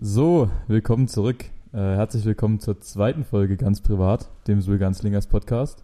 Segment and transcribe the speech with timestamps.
[0.00, 1.46] So, willkommen zurück.
[1.72, 5.82] Äh, herzlich willkommen zur zweiten Folge ganz privat, dem Sul Ganzlingers Podcast.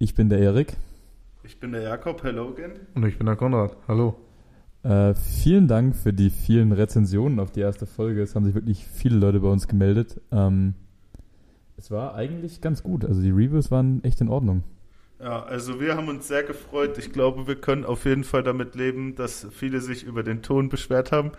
[0.00, 0.76] Ich bin der Erik.
[1.44, 2.72] Ich bin der Jakob, hello again.
[2.96, 4.16] Und ich bin der Konrad, hallo.
[4.82, 8.22] Äh, vielen Dank für die vielen Rezensionen auf die erste Folge.
[8.22, 10.20] Es haben sich wirklich viele Leute bei uns gemeldet.
[10.32, 10.74] Ähm,
[11.76, 13.04] es war eigentlich ganz gut.
[13.04, 14.64] Also die Reviews waren echt in Ordnung.
[15.20, 16.96] Ja, also wir haben uns sehr gefreut.
[16.96, 20.68] Ich glaube, wir können auf jeden Fall damit leben, dass viele sich über den Ton
[20.68, 21.32] beschwert haben.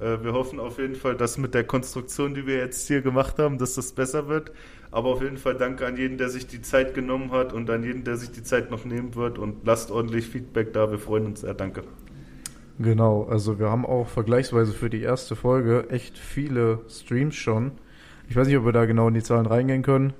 [0.00, 3.38] Äh, wir hoffen auf jeden Fall, dass mit der Konstruktion, die wir jetzt hier gemacht
[3.38, 4.52] haben, dass das besser wird.
[4.90, 7.84] Aber auf jeden Fall danke an jeden, der sich die Zeit genommen hat und an
[7.84, 9.38] jeden, der sich die Zeit noch nehmen wird.
[9.38, 10.90] Und lasst ordentlich Feedback da.
[10.90, 11.52] Wir freuen uns sehr.
[11.52, 11.82] Danke.
[12.78, 17.72] Genau, also wir haben auch vergleichsweise für die erste Folge echt viele Streams schon.
[18.28, 20.14] Ich weiß nicht, ob wir da genau in die Zahlen reingehen können.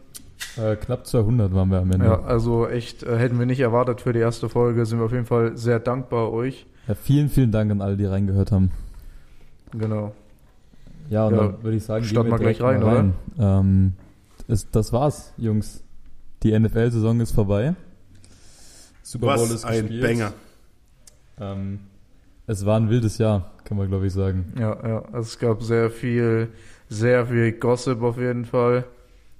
[0.56, 2.06] Äh, knapp 200 waren wir am Ende.
[2.06, 4.86] Ja, also echt äh, hätten wir nicht erwartet für die erste Folge.
[4.86, 6.66] Sind wir auf jeden Fall sehr dankbar euch.
[6.88, 8.70] Ja, vielen, vielen Dank an alle, die reingehört haben.
[9.72, 10.14] Genau.
[11.10, 13.92] Ja, und Ja, dann würde ich sagen, starten wir gleich rein, mal Ähm,
[14.48, 15.82] es, das war's, Jungs.
[16.42, 17.74] Die NFL-Saison ist vorbei.
[19.02, 20.02] Super Bowl Was ist ein gespielt.
[20.02, 20.32] Banger.
[21.40, 21.80] Ähm,
[22.46, 24.52] es war ein wildes Jahr, kann man glaube ich sagen.
[24.58, 25.02] Ja, ja.
[25.18, 26.48] Es gab sehr viel,
[26.88, 28.84] sehr viel Gossip auf jeden Fall.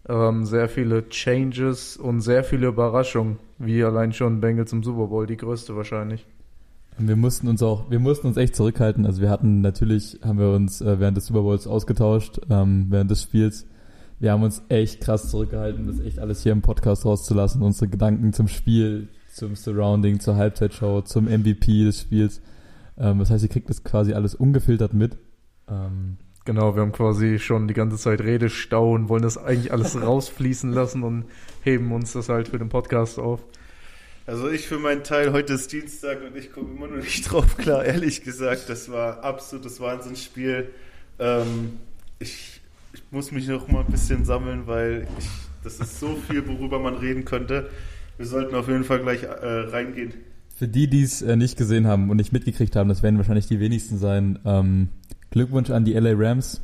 [0.08, 3.38] Ähm, sehr viele Changes und sehr viele Überraschungen.
[3.58, 6.26] Wie allein schon Bengals im Super Bowl, die größte wahrscheinlich.
[6.98, 9.04] Wir mussten uns auch, wir mussten uns echt zurückhalten.
[9.04, 13.10] Also wir hatten natürlich, haben wir uns äh, während des Super Bowls ausgetauscht, ähm, während
[13.10, 13.66] des Spiels.
[14.18, 17.60] Wir haben uns echt krass zurückgehalten, das echt alles hier im Podcast rauszulassen.
[17.62, 22.40] Unsere Gedanken zum Spiel, zum Surrounding, zur Halbzeitshow, zum MVP des Spiels.
[22.96, 25.18] Ähm, das heißt, ihr kriegt das quasi alles ungefiltert mit.
[25.68, 26.16] Ähm,
[26.46, 30.72] Genau, wir haben quasi schon die ganze Zeit Redestau und wollen das eigentlich alles rausfließen
[30.72, 31.24] lassen und
[31.64, 33.40] heben uns das halt für den Podcast auf.
[34.26, 37.56] Also ich für meinen Teil, heute ist Dienstag und ich komme immer noch nicht drauf
[37.56, 38.68] klar, ehrlich gesagt.
[38.68, 40.70] Das war absolutes Wahnsinnsspiel.
[41.18, 41.78] Ähm,
[42.20, 42.60] ich,
[42.92, 45.26] ich muss mich noch mal ein bisschen sammeln, weil ich,
[45.64, 47.70] das ist so viel, worüber man reden könnte.
[48.18, 50.14] Wir sollten auf jeden Fall gleich äh, reingehen.
[50.56, 53.46] Für die, die es äh, nicht gesehen haben und nicht mitgekriegt haben, das werden wahrscheinlich
[53.46, 54.38] die wenigsten sein.
[54.44, 54.88] Ähm,
[55.36, 56.62] Glückwunsch an die LA Rams,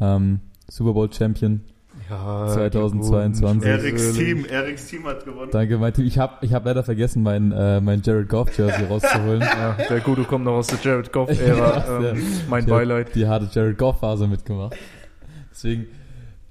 [0.00, 1.60] ähm, Super Bowl Champion.
[2.10, 3.68] Ja, 2022.
[3.68, 5.52] Eriks Team, Eriks Team hat gewonnen.
[5.52, 6.04] Danke, mein Team.
[6.04, 9.42] Ich habe ich hab leider vergessen, mein, äh, mein Jared Goff Jersey rauszuholen.
[9.42, 11.56] Ja, der Gute kommt noch aus der Jared Goff-Ära.
[11.56, 13.14] Ja, ähm, mein Ich hab Beileid.
[13.14, 14.76] Die harte Jared Goff Phase mitgemacht.
[15.52, 15.86] Deswegen,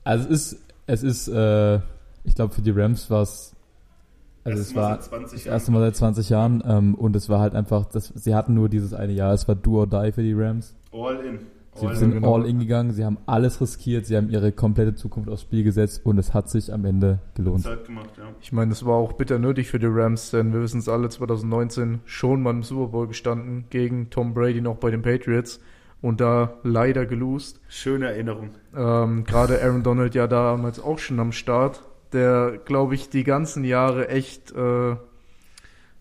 [0.06, 1.76] also es ist, es ist, äh,
[2.24, 3.54] ich glaube für die Rams war es,
[4.46, 7.42] also es war seit 20 das erste Mal seit 20 Jahren ähm, und es war
[7.42, 10.24] halt einfach, das, sie hatten nur dieses eine Jahr, es war do or die für
[10.24, 10.74] die Rams.
[10.94, 11.40] All in.
[11.78, 12.16] Sie All sind in.
[12.22, 12.36] genau.
[12.36, 16.02] all in gegangen, sie haben alles riskiert, sie haben ihre komplette Zukunft aufs Spiel gesetzt
[16.06, 17.64] und es hat sich am Ende gelohnt.
[17.64, 18.24] Zeit gemacht, ja.
[18.42, 21.10] Ich meine, es war auch bitter nötig für die Rams, denn wir wissen es alle,
[21.10, 25.60] 2019 schon mal im Super Bowl gestanden gegen Tom Brady noch bei den Patriots
[26.02, 27.60] und da leider gelost.
[27.68, 28.52] Schöne Erinnerung.
[28.76, 31.84] Ähm, Gerade Aaron Donald ja damals auch schon am Start,
[32.14, 34.96] der, glaube ich, die ganzen Jahre echt, äh,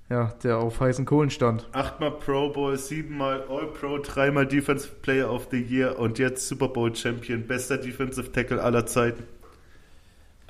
[0.08, 1.68] ja, der auf heißen Kohlen stand.
[1.72, 6.68] Achtmal Pro Bowl, siebenmal All Pro, dreimal Defensive Player of the Year und jetzt Super
[6.68, 9.24] Bowl Champion, bester Defensive Tackle aller Zeiten.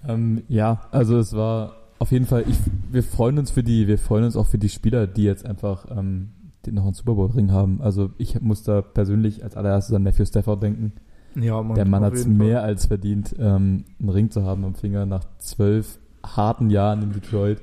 [0.06, 2.59] Ähm, ja, also es war auf jeden Fall, ich,
[2.91, 5.87] wir freuen uns für die, wir freuen uns auch für die Spieler, die jetzt einfach
[5.91, 6.31] ähm,
[6.67, 7.81] die noch einen Super Bowl Ring haben.
[7.81, 10.93] Also ich muss da persönlich als allererstes an Matthew Stafford denken.
[11.34, 12.33] Ja, Mann, Der Mann hat es Fall.
[12.33, 17.12] mehr als verdient, ähm, einen Ring zu haben am Finger nach zwölf harten Jahren in
[17.12, 17.62] Detroit,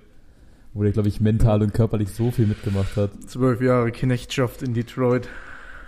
[0.73, 3.11] wo der, glaube ich, mental und körperlich so viel mitgemacht hat.
[3.27, 5.27] Zwölf Jahre Knechtschaft in Detroit.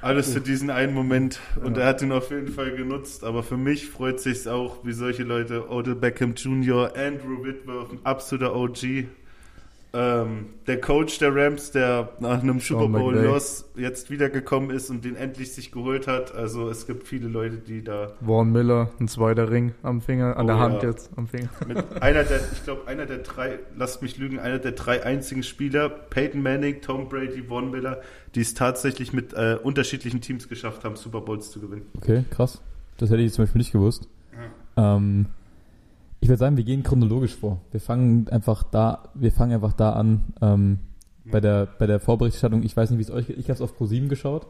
[0.02, 1.84] Alles für diesen einen Moment und Ja.
[1.84, 3.24] er hat ihn auf jeden Fall genutzt.
[3.24, 8.00] Aber für mich freut sich auch, wie solche Leute, Odell Beckham Jr., Andrew Whitworth, ein
[8.04, 9.08] absoluter OG.
[9.98, 13.28] Ähm, der Coach der Rams, der nach einem Super Sean Bowl McVay.
[13.28, 16.36] Loss jetzt wiedergekommen ist und den endlich sich geholt hat.
[16.36, 20.46] Also es gibt viele Leute, die da Vaughn Miller, ein zweiter Ring am Finger, an
[20.46, 20.90] Oh der Hand ja.
[20.90, 21.48] jetzt, am Finger.
[21.68, 25.44] Mit einer der, ich glaube, einer der drei, lasst mich lügen, einer der drei einzigen
[25.44, 28.02] Spieler, Peyton Manning, Tom Brady, Von Miller,
[28.36, 31.86] die es tatsächlich mit äh, unterschiedlichen Teams geschafft haben, Super Bowls zu gewinnen.
[31.96, 32.62] Okay, krass.
[32.98, 34.10] Das hätte ich zum Beispiel nicht gewusst.
[34.78, 35.28] Ähm,
[36.26, 37.62] ich würde sagen, wir gehen chronologisch vor.
[37.72, 40.34] Wir fangen einfach da, wir fangen einfach da an.
[40.42, 40.80] Ähm,
[41.32, 43.38] bei der bei der Vorberichterstattung, ich weiß nicht, wie es euch geht.
[43.38, 44.48] Ich habe es auf Pro7 geschaut.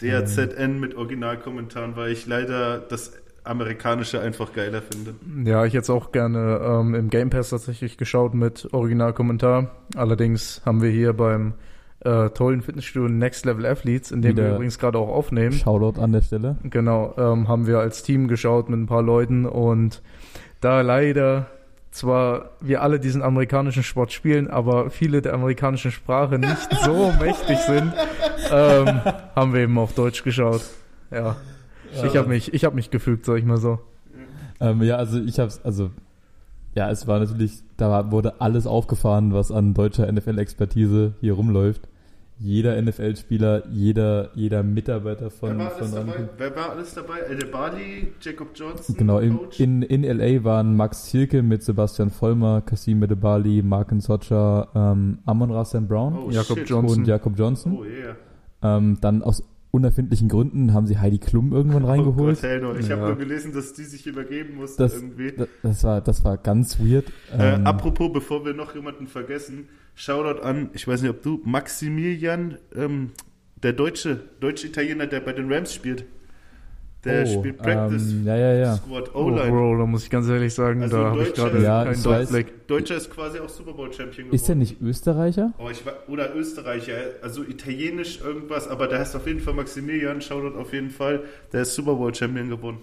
[0.00, 3.12] DRZN mit Originalkommentaren, weil ich leider das
[3.44, 5.14] amerikanische einfach geiler finde.
[5.50, 9.70] Ja, ich hätte es auch gerne ähm, im Game Pass tatsächlich geschaut mit Originalkommentar.
[9.96, 11.54] Allerdings haben wir hier beim
[12.00, 16.00] äh, tollen Fitnessstudio Next Level Athletes, in dem Wieder- wir übrigens gerade auch aufnehmen, Shoutout
[16.00, 16.56] an der Stelle.
[16.62, 20.00] genau, ähm, haben wir als Team geschaut mit ein paar Leuten und
[20.60, 21.46] da leider
[21.90, 27.58] zwar wir alle diesen amerikanischen Sport spielen, aber viele der amerikanischen Sprache nicht so mächtig
[27.58, 27.92] sind,
[28.52, 29.00] ähm,
[29.34, 30.62] haben wir eben auf Deutsch geschaut.
[31.10, 31.36] Ja.
[32.04, 33.80] Ich habe mich, ich hab mich gefügt, sag ich mal so.
[34.60, 35.90] Ähm, ja, also ich hab's, also
[36.74, 41.87] ja, es war natürlich, da wurde alles aufgefahren, was an deutscher NFL-Expertise hier rumläuft.
[42.40, 46.28] Jeder NFL-Spieler, jeder, jeder Mitarbeiter Wer von, war, alles von dabei?
[46.38, 47.18] Wer war alles dabei?
[47.20, 49.58] El Bali, Jacob Johnson, Genau, in, Coach?
[49.58, 55.50] in, in LA waren Max Zielke mit Sebastian Vollmer, Kasim Medebali, Marken Socha, ähm, Amon
[55.50, 56.68] Rassan Brown oh, shit.
[56.68, 57.00] Johnson.
[57.00, 57.76] und Jakob Johnson.
[57.80, 58.16] Oh yeah.
[58.62, 62.36] Ähm, dann aus unerfindlichen Gründen haben sie Heidi Klum irgendwann Oh reingeholt.
[62.40, 62.74] Gott, hell no.
[62.76, 63.06] Ich habe Ja.
[63.08, 65.32] nur gelesen, dass die sich übergeben mussten Das- irgendwie.
[65.32, 67.06] das, das, war, das war ganz weird.
[67.36, 69.68] Äh, Ähm, apropos, bevor wir noch jemanden vergessen,
[70.00, 73.10] Shoutout an, ich weiß nicht, ob du, Maximilian, ähm,
[73.62, 76.04] der deutsche, deutsche-Italiener, der bei den Rams spielt.
[77.04, 78.76] Der oh, spielt Practice Ähm, ja, ja, ja.
[78.76, 79.50] Squad Oh, O-Line.
[79.50, 82.02] Bro, da muss ich ganz ehrlich sagen, Also da habe ich Deutscher- gerade Ja, keinen.
[82.02, 82.66] Durchblick.
[82.68, 84.34] Deutscher ist quasi auch Super Bowl Champion geworden.
[84.34, 85.52] Ist der nicht Österreicher?
[85.58, 90.20] Oh, ich war, oder Österreicher, also italienisch irgendwas, aber der heißt auf jeden Fall Maximilian,
[90.20, 91.22] Shoutout auf jeden Fall.
[91.52, 92.78] Der ist Super Bowl Champion geworden.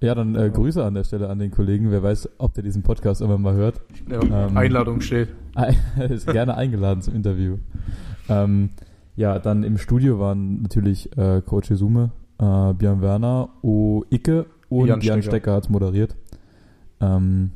[0.00, 0.08] Ja.
[0.08, 1.90] Ja, dann äh, Grüße an der Stelle an den Kollegen.
[1.90, 3.80] Wer weiß, ob der diesen Podcast irgendwann mal hört.
[4.10, 5.28] Ja, Ähm, Einladung steht.
[6.08, 7.58] ist gerne eingeladen zum Interview.
[8.28, 8.70] Ähm,
[9.16, 14.04] ja, dann im Studio waren natürlich äh, Coach Izume, äh, Björn Werner, O.
[14.10, 15.36] Icke und Jan Jan, Stecker.
[15.36, 16.16] Stecker hat moderiert.
[17.00, 17.50] Ähm,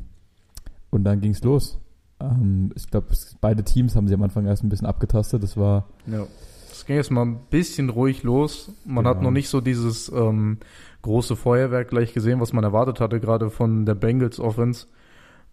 [0.90, 1.78] und dann ging's los.
[2.20, 3.06] Ähm, ich glaube,
[3.40, 5.42] beide Teams haben sie am Anfang erst ein bisschen abgetastet.
[5.42, 6.26] Das war Ja.
[6.70, 8.72] Es ging jetzt mal ein bisschen ruhig los.
[8.84, 9.28] Man hat Genau.
[9.28, 10.58] noch nicht so dieses ähm,
[11.02, 14.86] große Feuerwerk gleich gesehen, was man erwartet hatte, gerade von der Bengals Offense.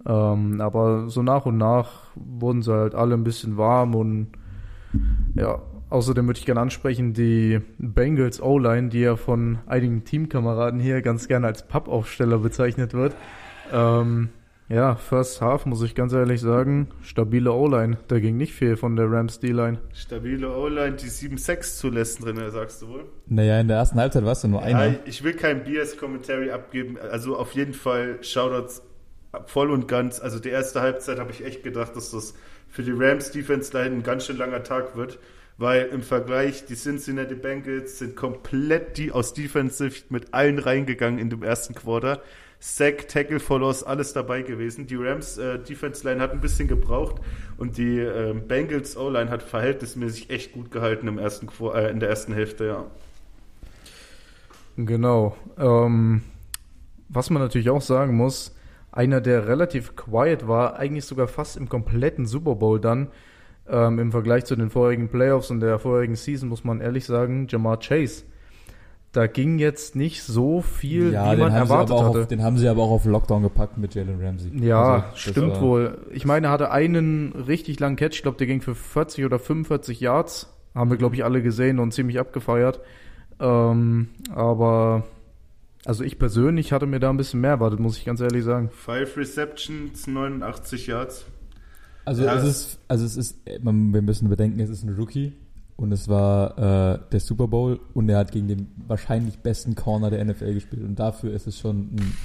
[0.06, 4.28] Ähm, aber so nach und nach wurden sie halt alle ein bisschen warm und
[5.36, 11.02] ja, außerdem würde ich gerne ansprechen, die Bengals O-Line, die ja von einigen Teamkameraden hier
[11.02, 13.16] ganz gerne als Pappaufsteller bezeichnet wird.
[13.72, 14.30] Ähm,
[14.72, 17.98] ja, First Half, muss ich ganz ehrlich sagen, stabile O-Line.
[18.08, 19.80] Da ging nicht viel von der Rams D-Line.
[19.94, 23.06] Stabile O-Line, die 7-6 zulässt drin, sagst du wohl?
[23.28, 24.86] Naja, in der ersten Halbzeit war es ja nur einer.
[24.86, 26.98] Ja, ich will kein BS-Commentary abgeben.
[27.12, 28.82] Also auf jeden Fall Shoutouts
[29.46, 30.20] voll und ganz.
[30.20, 32.34] Also die erste Halbzeit habe ich echt gedacht, dass das
[32.70, 35.20] für die Rams Defense Line ein ganz schön langer Tag wird.
[35.58, 41.30] Weil im Vergleich, die Cincinnati Bengals sind komplett die aus Defensive mit allen reingegangen in
[41.30, 42.22] dem ersten Quarter.
[42.60, 44.88] Sack, Tackle for Loss, alles dabei gewesen.
[44.88, 47.16] Die Rams äh, Defense Line hat ein bisschen gebraucht
[47.58, 52.00] und die äh, Bengals O-Line hat verhältnismäßig echt gut gehalten im ersten, Quar- äh, in
[52.00, 52.86] der ersten Hälfte, ja.
[54.78, 55.36] Genau.
[55.58, 56.24] Ähm,
[57.10, 58.56] was man natürlich auch sagen muss,
[58.92, 63.08] einer, der relativ quiet war, eigentlich sogar fast im kompletten Super Bowl dann,
[63.70, 67.48] ähm, im Vergleich zu den vorherigen Playoffs und der vorherigen Season, muss man ehrlich sagen,
[67.50, 68.24] Jamar Chase.
[69.14, 72.10] Da ging jetzt nicht so viel, ja, wie den man haben, sie erwartet aber auch
[72.10, 72.22] hatte.
[72.22, 74.52] auf, den haben sie aber auch auf Lockdown gepackt mit Jalen Ramsey.
[74.66, 75.98] Ja, Also, stimmt wohl.
[76.12, 78.16] Ich meine, er hatte einen richtig langen Catch.
[78.16, 80.54] Ich glaube, der ging für 40 oder 45 Yards.
[80.74, 82.80] Haben wir, glaube ich, alle gesehen und ziemlich abgefeiert.
[83.42, 85.04] Ähm, aber,
[85.86, 88.70] also ich persönlich hatte mir da ein bisschen mehr erwartet, muss ich ganz ehrlich sagen.
[88.72, 91.26] Five Receptions, 89 Yards.
[92.06, 92.36] Also Ja.
[92.36, 95.34] es ist, also es ist, äh, man, wir müssen bedenken, es ist ein Rookie
[95.78, 100.10] und es war äh, der Super Bowl und er hat gegen den wahrscheinlich besten Corner
[100.10, 102.18] der NFL gespielt und dafür ist es schon ein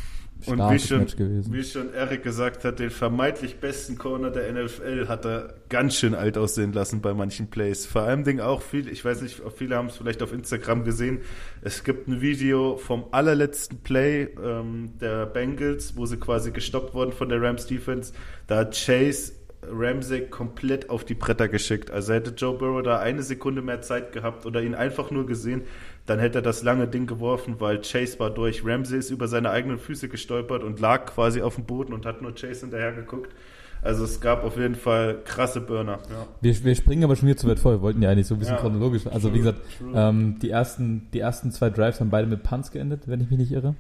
[0.47, 1.07] Und wie schon,
[1.53, 6.15] wie schon Eric gesagt hat, den vermeintlich besten Corner der NFL hat er ganz schön
[6.15, 7.87] alt aussehen lassen bei manchen Plays.
[7.87, 11.21] Vor allem Ding auch viel, ich weiß nicht, viele haben es vielleicht auf Instagram gesehen.
[11.63, 17.13] Es gibt ein Video vom allerletzten Play ähm, der Bengals, wo sie quasi gestoppt wurden
[17.13, 18.13] von der Rams Defense.
[18.47, 19.33] Da hat Chase
[19.71, 21.91] Ramsey komplett auf die Bretter geschickt.
[21.91, 25.63] Also hätte Joe Burrow da eine Sekunde mehr Zeit gehabt oder ihn einfach nur gesehen,
[26.07, 28.65] dann hätte er das lange Ding geworfen, weil Chase war durch.
[28.65, 32.23] Ramsey ist über seine eigenen Füße gestolpert und lag quasi auf dem Boden und hat
[32.23, 33.35] nur Chase hinterher geguckt.
[33.83, 35.99] Also es gab auf jeden Fall krasse Burner.
[36.11, 36.27] Ja.
[36.41, 37.73] Wir, wir springen aber schon wieder zu weit vor.
[37.73, 38.61] Wir wollten ja eigentlich so ein bisschen Ja.
[38.61, 39.07] chronologisch.
[39.07, 39.93] Also wie True, gesagt, true.
[39.95, 43.39] ähm, die, ersten, die ersten zwei Drives haben beide mit Punts geendet, wenn ich mich
[43.39, 43.75] nicht irre.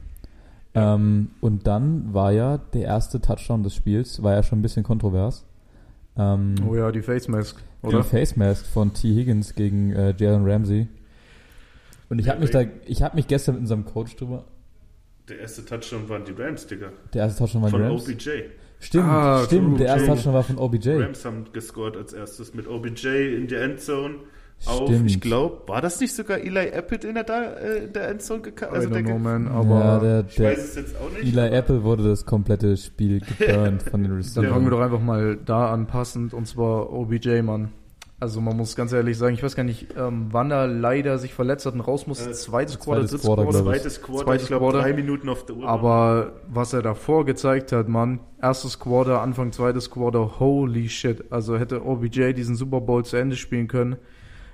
[0.75, 4.83] Ähm, und dann war ja der erste Touchdown des Spiels, war ja schon ein bisschen
[4.83, 5.46] kontrovers.
[6.19, 8.03] Ähm, Oh ja, die Face Mask, Die oder?
[8.05, 9.09] Face Mask von T.
[9.15, 10.89] Higgins gegen äh, Jalen Ramsey.
[12.09, 14.45] Und ich habe mich da, ich habe mich gestern mit unserem Coach drüber.
[15.29, 16.91] Der erste Touchdown waren die Rams, Digga.
[17.13, 18.09] Der erste Touchdown war die Von Rams.
[18.09, 18.31] OBJ.
[18.79, 19.69] Stimmt, Ah, stimmt.
[19.71, 20.07] true, der erste.
[20.09, 20.91] Touchdown war von OBJ.
[20.91, 24.17] Rams haben gescored als erstes mit OBJ in der Endzone.
[24.65, 25.11] Auf, Stimmt.
[25.11, 28.41] ich glaube, war das nicht sogar Eli Appitt in der, da, äh, in der Endzone
[28.41, 28.73] gekackt?
[28.75, 31.37] I don't know, man, ja, aber der, ich der weiß es jetzt auch nicht.
[31.37, 34.51] Eli Apple wurde das komplette Spiel geburnt von den dann Receivers.
[34.51, 37.71] fangen wir doch einfach mal da an, passend, und zwar OBJ, Mann.
[38.19, 41.35] Also man muss ganz ehrlich sagen, ich weiß gar nicht, ähm, wann er leider sich
[41.35, 42.27] verletzt hat und raus muss.
[42.27, 43.65] Äh, zweites Quarter, zweites drittes Quarter.
[43.65, 45.69] Zweites Quarter, Zweites ich glaube drei Minuten auf der Uhr.
[45.69, 51.31] Aber was er davor gezeigt hat, Mann, erstes Quarter, Anfang zweites Quarter, holy shit.
[51.31, 53.97] Also hätte OBJ diesen Super Bowl zu Ende spielen können.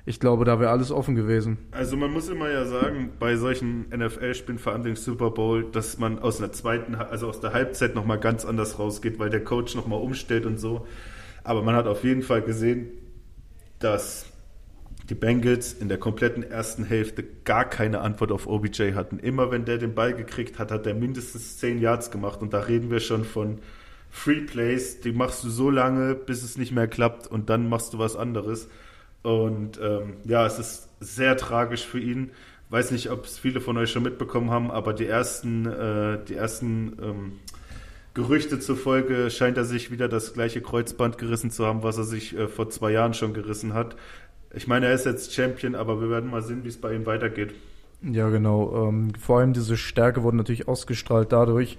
[0.05, 1.59] Ich glaube, da wäre alles offen gewesen.
[1.71, 6.19] Also man muss immer ja sagen, bei solchen NFL-Spielen, vor allem Super Bowl, dass man
[6.19, 10.01] aus einer zweiten, also aus der Halbzeit nochmal ganz anders rausgeht, weil der Coach nochmal
[10.01, 10.87] umstellt und so.
[11.45, 12.89] Aber man hat auf jeden Fall gesehen,
[13.79, 14.27] dass
[15.09, 19.19] die Bengals in der kompletten ersten Hälfte gar keine Antwort auf OBJ hatten.
[19.19, 22.43] Immer wenn der den Ball gekriegt hat, hat er mindestens 10 Yards gemacht.
[22.43, 23.59] Und da reden wir schon von
[24.11, 27.95] Free Plays, die machst du so lange, bis es nicht mehr klappt und dann machst
[27.95, 28.69] du was anderes.
[29.23, 32.31] Und ähm, ja, es ist sehr tragisch für ihn.
[32.71, 36.35] Weiß nicht, ob es viele von euch schon mitbekommen haben, aber die ersten, äh, die
[36.35, 37.33] ersten ähm,
[38.15, 42.37] Gerüchte zufolge scheint er sich wieder das gleiche Kreuzband gerissen zu haben, was er sich
[42.37, 43.97] äh, vor zwei Jahren schon gerissen hat.
[44.55, 47.07] Ich meine, er ist jetzt Champion, aber wir werden mal sehen, wie es bei ihm
[47.07, 47.55] weitergeht.
[48.03, 48.89] Ja, genau.
[48.89, 51.79] Ähm, vor allem diese Stärke wurde natürlich ausgestrahlt dadurch,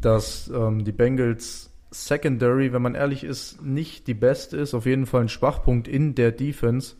[0.00, 4.74] dass ähm, die Bengals Secondary, wenn man ehrlich ist, nicht die beste ist.
[4.74, 6.96] Auf jeden Fall ein Schwachpunkt in der Defense,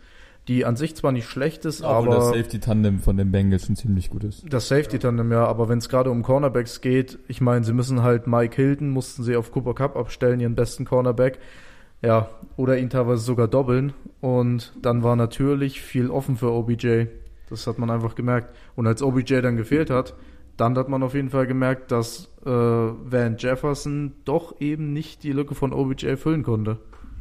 [0.49, 2.15] die an sich zwar nicht schlecht ist, Auch aber.
[2.15, 4.45] das Safety-Tandem von den Bengals schon ziemlich gut ist.
[4.49, 8.27] Das Safety-Tandem, ja, aber wenn es gerade um Cornerbacks geht, ich meine, sie müssen halt
[8.27, 11.39] Mike Hilton, mussten sie auf Cooper Cup abstellen, ihren besten Cornerback.
[12.03, 13.93] Ja, oder ihn teilweise sogar doppeln.
[14.21, 17.07] Und dann war natürlich viel offen für OBJ.
[17.49, 18.55] Das hat man einfach gemerkt.
[18.77, 20.15] Und als OBJ dann gefehlt hat,
[20.57, 25.33] dann hat man auf jeden Fall gemerkt, dass äh, Van Jefferson doch eben nicht die
[25.33, 26.79] Lücke von OBJ füllen konnte.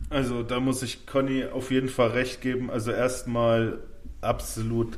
[0.10, 2.70] Also da muss ich Conny auf jeden Fall recht geben.
[2.70, 3.80] Also erstmal
[4.22, 4.98] absolut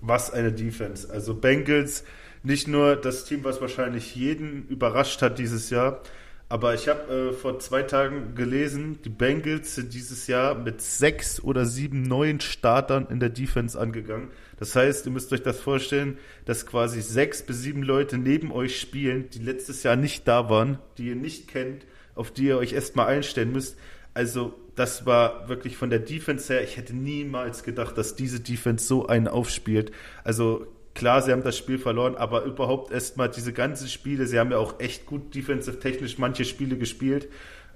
[0.00, 1.10] was eine Defense.
[1.10, 2.04] Also Bengals,
[2.42, 6.00] nicht nur das Team, was wahrscheinlich jeden überrascht hat dieses Jahr,
[6.48, 11.42] aber ich habe äh, vor zwei Tagen gelesen, die Bengals sind dieses Jahr mit sechs
[11.42, 14.30] oder sieben neuen Startern in der Defense angegangen.
[14.58, 18.80] Das heißt, ihr müsst euch das vorstellen, dass quasi sechs bis sieben Leute neben euch
[18.80, 21.84] spielen, die letztes Jahr nicht da waren, die ihr nicht kennt,
[22.14, 23.76] auf die ihr euch erstmal einstellen müsst.
[24.14, 28.86] Also das war wirklich von der Defense her, ich hätte niemals gedacht, dass diese Defense
[28.86, 29.90] so einen aufspielt.
[30.22, 34.50] Also klar, sie haben das Spiel verloren, aber überhaupt erstmal diese ganzen Spiele, sie haben
[34.50, 37.28] ja auch echt gut defensive technisch manche Spiele gespielt.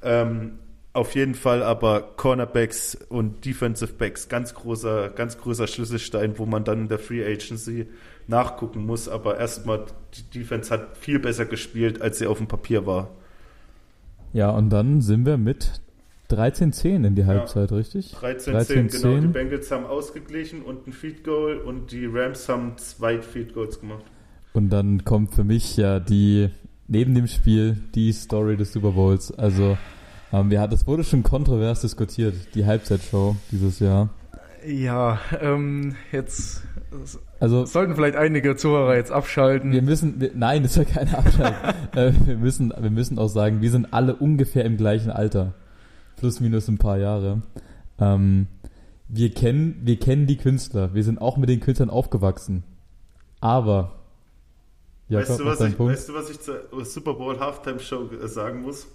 [0.03, 0.59] Ähm,
[0.93, 6.65] auf jeden Fall aber Cornerbacks und Defensive Backs ganz großer, ganz großer Schlüsselstein, wo man
[6.65, 7.87] dann in der Free Agency
[8.27, 9.09] nachgucken muss.
[9.09, 9.85] Aber erstmal,
[10.15, 13.11] die Defense hat viel besser gespielt, als sie auf dem Papier war.
[14.33, 15.81] Ja, und dann sind wir mit
[16.31, 17.77] 13-10 in die Halbzeit, ja.
[17.77, 18.15] richtig?
[18.15, 19.21] 13-10, genau.
[19.21, 23.81] Die Bengals haben ausgeglichen und ein Feed Goal und die Rams haben zwei Feed Goals
[23.81, 24.05] gemacht.
[24.53, 26.51] Und dann kommt für mich ja die,
[26.89, 29.31] neben dem Spiel, die Story des Super Bowls.
[29.33, 29.79] Also,
[30.33, 34.11] ähm, ja, das wurde schon kontrovers diskutiert, die Halbzeitshow dieses Jahr.
[34.67, 36.63] Ja, ähm, jetzt
[37.39, 39.73] also sollten vielleicht einige Zuhörer jetzt abschalten.
[39.73, 41.71] Wir müssen, wir, nein, das soll keiner abschalten.
[41.97, 45.55] äh, wir müssen, wir müssen auch sagen, wir sind alle ungefähr im gleichen Alter
[46.21, 47.41] plus minus ein paar Jahre.
[47.99, 48.47] Ähm,
[49.09, 50.95] wir kennen, wir kennen die Künstler.
[50.95, 52.63] Wir sind auch mit den Künstlern aufgewachsen.
[53.41, 53.93] Aber
[55.09, 58.63] Jakob, weißt, du, was ich, weißt du, was ich zur Super Bowl Halftime Show sagen
[58.63, 58.87] muss?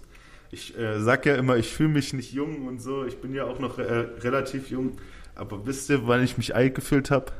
[0.52, 3.04] Ich äh, sag ja immer, ich fühle mich nicht jung und so.
[3.04, 4.92] Ich bin ja auch noch äh, relativ jung.
[5.34, 7.32] Aber wisst ihr, wann ich mich eingefühlt habe?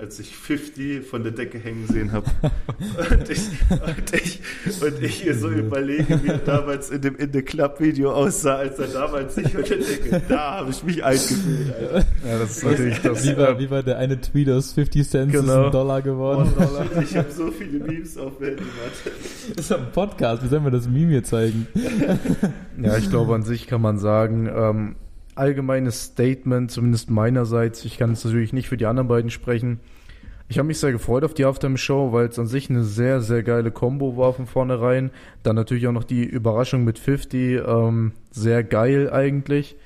[0.00, 2.26] Als ich 50 von der Decke hängen sehen habe.
[3.10, 3.40] und, ich,
[3.70, 4.40] und, ich,
[4.82, 8.56] und ich hier so überlege, wie er damals in dem In the Club Video aussah,
[8.56, 10.22] als er damals sich von der Decke.
[10.28, 11.74] Da habe ich mich eingefühlt.
[11.74, 12.06] Alter.
[12.26, 13.24] Ja, das ist natürlich das.
[13.24, 15.42] Wie war, wie war der eine Tweet aus 50 Cent genau.
[15.42, 16.52] ist ein Dollar geworden?
[16.56, 16.86] Dollar.
[17.02, 18.62] Ich habe so viele Memes auf Handy,
[19.56, 21.66] Das ist ein Podcast, wie sollen wir das Meme hier zeigen?
[22.80, 24.96] ja, ich glaube, an sich kann man sagen, ähm,
[25.34, 27.84] allgemeines Statement, zumindest meinerseits.
[27.84, 29.80] Ich kann es natürlich nicht für die anderen beiden sprechen.
[30.50, 33.44] Ich habe mich sehr gefreut auf die Halftime-Show, weil es an sich eine sehr, sehr
[33.44, 35.12] geile Combo war von vornherein.
[35.44, 37.62] Dann natürlich auch noch die Überraschung mit 50.
[37.64, 39.76] Ähm, sehr geil eigentlich.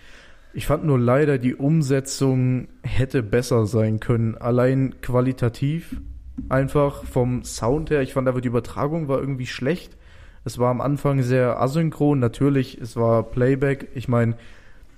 [0.55, 4.37] Ich fand nur leider, die Umsetzung hätte besser sein können.
[4.37, 6.01] Allein qualitativ.
[6.49, 8.01] Einfach vom Sound her.
[8.01, 9.99] Ich fand aber die Übertragung war irgendwie schlecht.
[10.47, 12.21] Es war am Anfang sehr asynchron.
[12.21, 13.89] Natürlich, es war Playback.
[13.95, 14.37] Ich meine,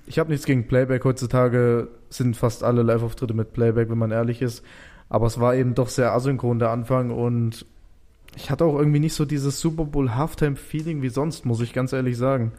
[0.07, 1.03] ich habe nichts gegen Playback.
[1.03, 4.63] Heutzutage sind fast alle Live-Auftritte mit Playback, wenn man ehrlich ist.
[5.09, 7.65] Aber es war eben doch sehr asynchron der Anfang und
[8.35, 11.93] ich hatte auch irgendwie nicht so dieses Super Bowl Halftime-Feeling wie sonst, muss ich ganz
[11.93, 12.53] ehrlich sagen.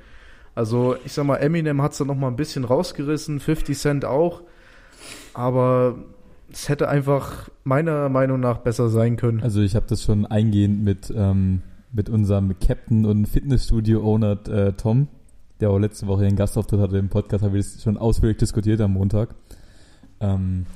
[0.55, 4.05] Also, ich sag mal, Eminem hat es dann noch mal ein bisschen rausgerissen, 50 Cent
[4.05, 4.43] auch.
[5.35, 5.97] Aber
[6.51, 9.41] es hätte einfach meiner Meinung nach besser sein können.
[9.41, 11.63] Also, ich habe das schon eingehend mit, ähm,
[11.93, 15.07] mit unserem Captain und Fitnessstudio-Owner äh, Tom
[15.61, 18.81] der auch letzte Woche einen Gastauftritt hatte im Podcast, haben wir das schon ausführlich diskutiert
[18.81, 19.35] am Montag.
[20.21, 20.67] Ähm,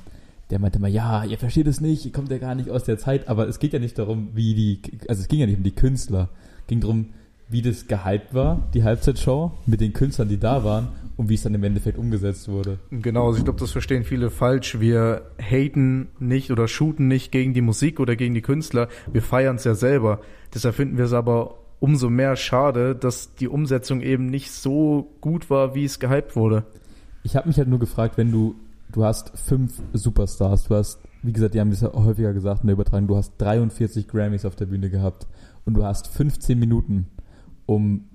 [0.49, 2.97] der meinte mal, ja, ihr versteht es nicht, ihr kommt ja gar nicht aus der
[2.97, 5.63] Zeit, aber es geht ja nicht darum, wie die, also es ging ja nicht um
[5.63, 6.29] die Künstler,
[6.61, 7.07] es ging darum,
[7.49, 11.43] wie das gehypt war, die Halbzeitshow, mit den Künstlern, die da waren und wie es
[11.43, 12.79] dann im Endeffekt umgesetzt wurde.
[12.91, 14.79] Genau, also ich glaube, das verstehen viele falsch.
[14.79, 18.87] Wir haten nicht oder shooten nicht gegen die Musik oder gegen die Künstler.
[19.11, 20.21] Wir feiern es ja selber.
[20.53, 25.49] Deshalb finden wir es aber umso mehr schade, dass die Umsetzung eben nicht so gut
[25.49, 26.63] war, wie es gehypt wurde.
[27.23, 28.55] Ich habe mich halt nur gefragt, wenn du,
[28.93, 32.67] du hast fünf Superstars, du hast, wie gesagt, die haben das ja häufiger gesagt in
[32.67, 35.27] der Übertragung, du hast 43 Grammys auf der Bühne gehabt
[35.65, 37.07] und du hast 15 Minuten,
[37.65, 38.05] um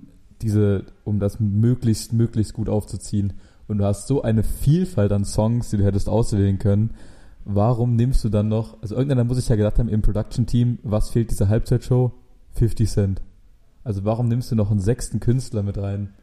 [0.41, 3.33] diese, um das möglichst, möglichst gut aufzuziehen.
[3.67, 6.95] Und du hast so eine Vielfalt an Songs, die du hättest auswählen können.
[7.45, 11.11] Warum nimmst du dann noch, also irgendeiner muss sich ja gedacht haben im Production-Team, was
[11.11, 12.13] fehlt dieser Halbzeitshow?
[12.53, 13.21] 50 Cent.
[13.83, 16.13] Also warum nimmst du noch einen sechsten Künstler mit rein?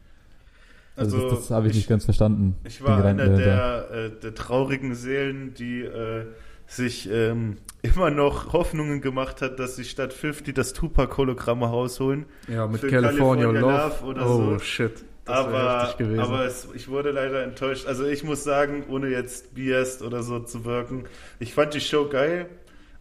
[0.95, 2.55] Also, Also, das, das habe ich, ich- nicht ganz verstanden.
[2.63, 6.25] Ich war einer der, äh, der traurigen Seelen, die äh,
[6.65, 12.25] sich ähm, immer noch Hoffnungen gemacht hat, dass sie statt 50 das Tupac-Hologramm rausholen.
[12.47, 14.05] Ja, mit California, California Love.
[14.05, 14.59] Oder oh, so.
[14.59, 15.05] shit.
[15.25, 17.85] Das aber aber es, ich wurde leider enttäuscht.
[17.85, 21.03] Also ich muss sagen, ohne jetzt biased oder so zu wirken,
[21.39, 22.47] ich fand die Show geil.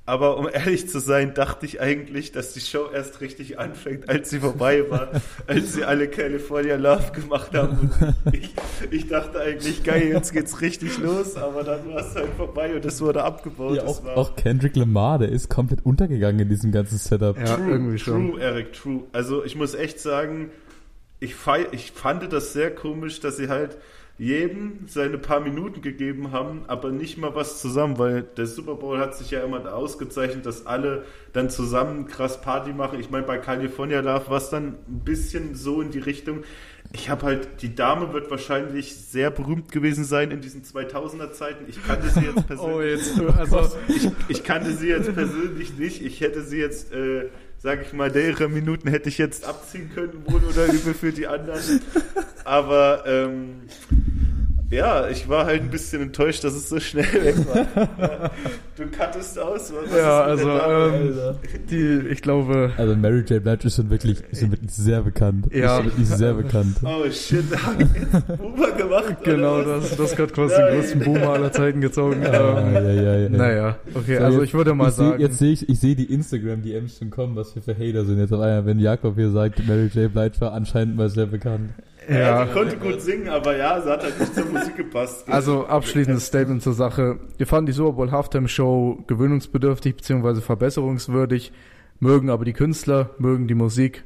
[0.08, 4.30] Aber um ehrlich zu sein, dachte ich eigentlich, dass die Show erst richtig anfängt, als
[4.30, 5.10] sie vorbei war,
[5.48, 7.90] als sie alle California Love gemacht haben.
[8.30, 8.54] Ich,
[8.92, 12.84] ich dachte eigentlich, geil, jetzt geht's richtig los, aber dann war es halt vorbei und
[12.84, 13.78] es wurde abgebaut.
[13.78, 17.36] Ja, auch, war auch Kendrick Lamar, der ist komplett untergegangen in diesem ganzen Setup.
[17.36, 18.30] Ja, irgendwie schon.
[18.30, 19.02] True, Eric, true.
[19.12, 20.50] Also ich muss echt sagen,
[21.18, 23.76] ich, fei ich fand das sehr komisch, dass sie halt
[24.18, 28.99] jedem seine paar Minuten gegeben haben, aber nicht mal was zusammen, weil der Super Bowl
[28.99, 31.04] hat sich ja immer ausgezeichnet, dass alle
[31.35, 32.99] dann zusammen krass Party machen.
[32.99, 36.44] Ich meine, bei California Love war es dann ein bisschen so in die Richtung.
[36.92, 41.64] Ich habe halt, die Dame wird wahrscheinlich sehr berühmt gewesen sein in diesen 2000er Zeiten.
[41.68, 42.76] Ich kannte sie jetzt persönlich.
[42.76, 46.02] Oh, jetzt, also, Ich, ich kannte sie jetzt persönlich nicht.
[46.02, 47.28] Ich hätte sie jetzt, äh,
[47.66, 51.26] sag ich mal, deren Minuten hätte ich jetzt abziehen können, wohl oder übel für die
[51.26, 51.80] anderen.
[52.44, 53.62] Aber ähm,
[54.70, 58.30] ja, ich war halt ein bisschen enttäuscht, dass es so schnell weg war.
[58.76, 59.73] Du cuttest aus.
[59.73, 61.14] Was ist ja, also, ähm,
[61.70, 63.42] die, ich glaube, Also Mary J.
[63.42, 65.46] Blige ist schon wirklich, ist schon wirklich sehr bekannt.
[65.50, 65.64] Ja.
[65.64, 66.76] Ist schon wirklich sehr bekannt.
[66.84, 69.17] Oh shit, da hab ich jetzt Boomer gemacht.
[69.25, 69.97] genau, oder was?
[69.97, 72.21] das, das hat quasi Ja, den größten Boomer aller Zeiten gezogen.
[72.23, 73.28] Ja, Ähm, ja, ja, ja.
[73.30, 75.80] naja, okay, So, also jetzt- ich würde mal ich seh, sagen, Jetzt sehe ich, ich
[75.80, 78.19] sehe die Instagram-DMs schon kommen, was wir für Hater sind.
[78.19, 80.12] Jetzt auf einmal, wenn Jakob hier sagt, Mary J.
[80.12, 81.71] Blige war anscheinend mal sehr bekannt.
[82.08, 85.28] Ja, sie konnte gut singen, aber ja, sie hat halt nicht zur Musik gepasst.
[85.28, 87.19] also abschließendes Statement zur Sache.
[87.36, 90.40] Wir fanden die Super Bowl Halftime Show gewöhnungsbedürftig bzw.
[90.40, 91.52] verbesserungswürdig,
[92.00, 94.04] mögen aber die Künstler, mögen die Musik.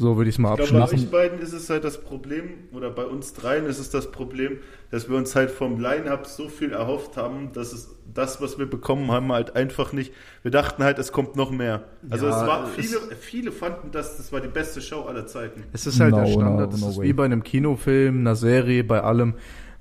[0.00, 1.06] So würde ich es mal Ich glaube, bei abschließen.
[1.08, 4.58] euch beiden ist es halt das Problem, oder bei uns dreien ist es das Problem,
[4.92, 8.66] dass wir uns halt vom Line-Up so viel erhofft haben, dass es das, was wir
[8.66, 10.12] bekommen haben, halt einfach nicht.
[10.42, 11.82] Wir dachten halt, es kommt noch mehr.
[12.10, 15.26] Also Ja, es war, es- viele, viele fanden das, das war die beste Show aller
[15.26, 15.64] Zeiten.
[15.72, 16.72] Es ist halt No, der no, Standard.
[16.72, 17.08] Das no ist way.
[17.08, 19.34] wie bei einem Kinofilm, einer Serie, bei allem.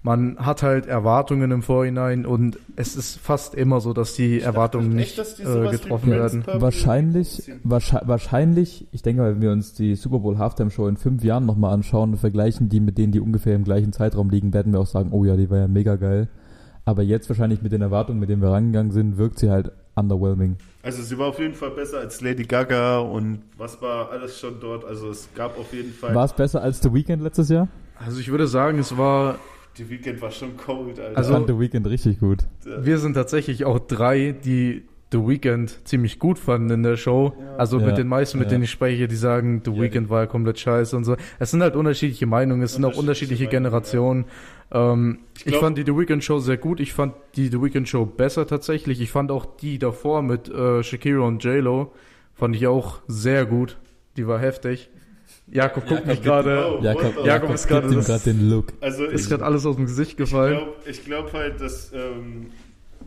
[0.03, 4.89] Man hat halt Erwartungen im Vorhinein und es ist fast immer so, dass die Erwartungen
[4.89, 6.43] nicht äh, getroffen werden.
[6.45, 10.97] Wahrscheinlich, wahrscheinlich, wahrscheinlich, ich denke mal, wenn wir uns die Super Bowl Halftime Show in
[10.97, 14.53] fünf Jahren nochmal anschauen und vergleichen die mit denen, die ungefähr im gleichen Zeitraum liegen,
[14.53, 16.29] werden wir auch sagen, oh ja, die war ja mega geil.
[16.85, 20.55] Aber jetzt wahrscheinlich mit den Erwartungen, mit denen wir rangegangen sind, wirkt sie halt underwhelming.
[20.83, 24.61] Also sie war auf jeden Fall besser als Lady Gaga und was war alles schon
[24.61, 24.85] dort.
[24.85, 26.15] Also es gab auf jeden Fall.
[26.15, 27.67] War es besser als The Weeknd letztes Jahr?
[27.99, 29.35] Also ich würde sagen, es war,
[29.77, 31.11] Die Weekend war schon cold, Alter.
[31.11, 32.39] Ich Also- fand The Weeknd richtig gut.
[32.65, 37.33] wir sind tatsächlich auch drei, die The Weeknd ziemlich gut fanden in der Show.
[37.57, 38.51] Also Ja, mit den meisten, mit ja.
[38.51, 41.15] denen ich spreche, die sagen, The Ja, Weeknd war ja komplett scheiße und so.
[41.39, 44.25] Es sind halt unterschiedliche Meinungen, es sind auch Unterschiedliche unterschiedliche Meinungen, Generationen.
[44.69, 46.81] Ähm, Ich ich, glaub- fand die The Weeknd Show sehr gut.
[46.81, 48.99] Ich fand die The Weeknd Show besser tatsächlich.
[48.99, 51.93] Ich fand auch die davor mit äh, Shakira und J-Lo,
[52.33, 53.77] fand ich auch sehr gut.
[54.17, 54.89] Die war heftig.
[55.49, 58.73] Jakob guckt Jakob mich gerade, Oh, Jakob, the- Jakob ist gerade das- den Look.
[58.81, 60.57] also ist gerade alles aus dem Gesicht Ich gefallen.
[60.57, 62.47] glaube ich glaub halt, dass ähm,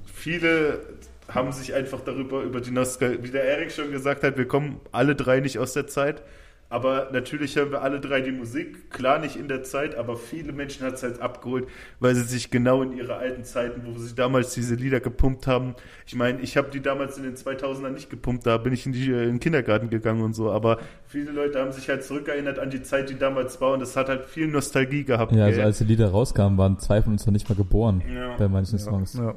[0.06, 0.80] viele
[1.28, 4.80] haben sich einfach darüber, über die Nostalgie, wie der Erik schon gesagt hat, wir kommen
[4.90, 6.22] alle drei nicht aus der Zeit.
[6.70, 8.92] Aber natürlich hören wir alle drei die Musik.
[8.92, 11.66] Klar nicht in der Zeit, aber viele Menschen hat es halt abgeholt,
[11.98, 15.74] weil sie sich genau in ihre alten Zeiten, wo sie damals diese Lieder gepumpt haben.
[16.06, 18.92] Ich meine, ich habe die damals in den 2000ern nicht gepumpt, da bin ich in,
[18.92, 20.52] die, äh, in den Kindergarten gegangen und so.
[20.52, 20.78] Aber
[21.08, 24.08] viele Leute haben sich halt zurückerinnert an die Zeit, die damals war und das hat
[24.08, 25.32] halt viel Nostalgie gehabt.
[25.32, 28.36] Ja, also als die Lieder rauskamen, waren zwei von uns noch nicht mal geboren Ja.
[28.36, 29.14] bei manchen Songs.
[29.14, 29.34] Ja.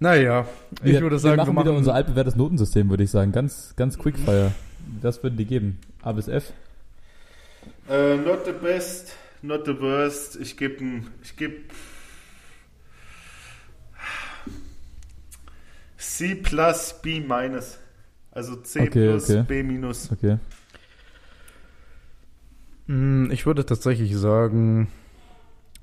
[0.00, 0.46] Naja,
[0.84, 3.32] ich wir, würde sagen, wir machen wieder unser altbewährtes Notensystem, würde ich sagen.
[3.32, 4.52] Ganz, ganz Quickfire.
[5.00, 5.78] Das würden die geben.
[6.02, 6.52] A bis F.
[7.88, 10.36] Äh, not the best, not the worst.
[10.36, 11.72] Ich gebe ich geb
[15.96, 17.78] C plus B minus.
[18.30, 19.44] Also C Okay, plus okay.
[19.46, 20.10] B minus.
[20.12, 20.38] Okay.
[22.86, 24.88] Mm, Ich würde tatsächlich sagen,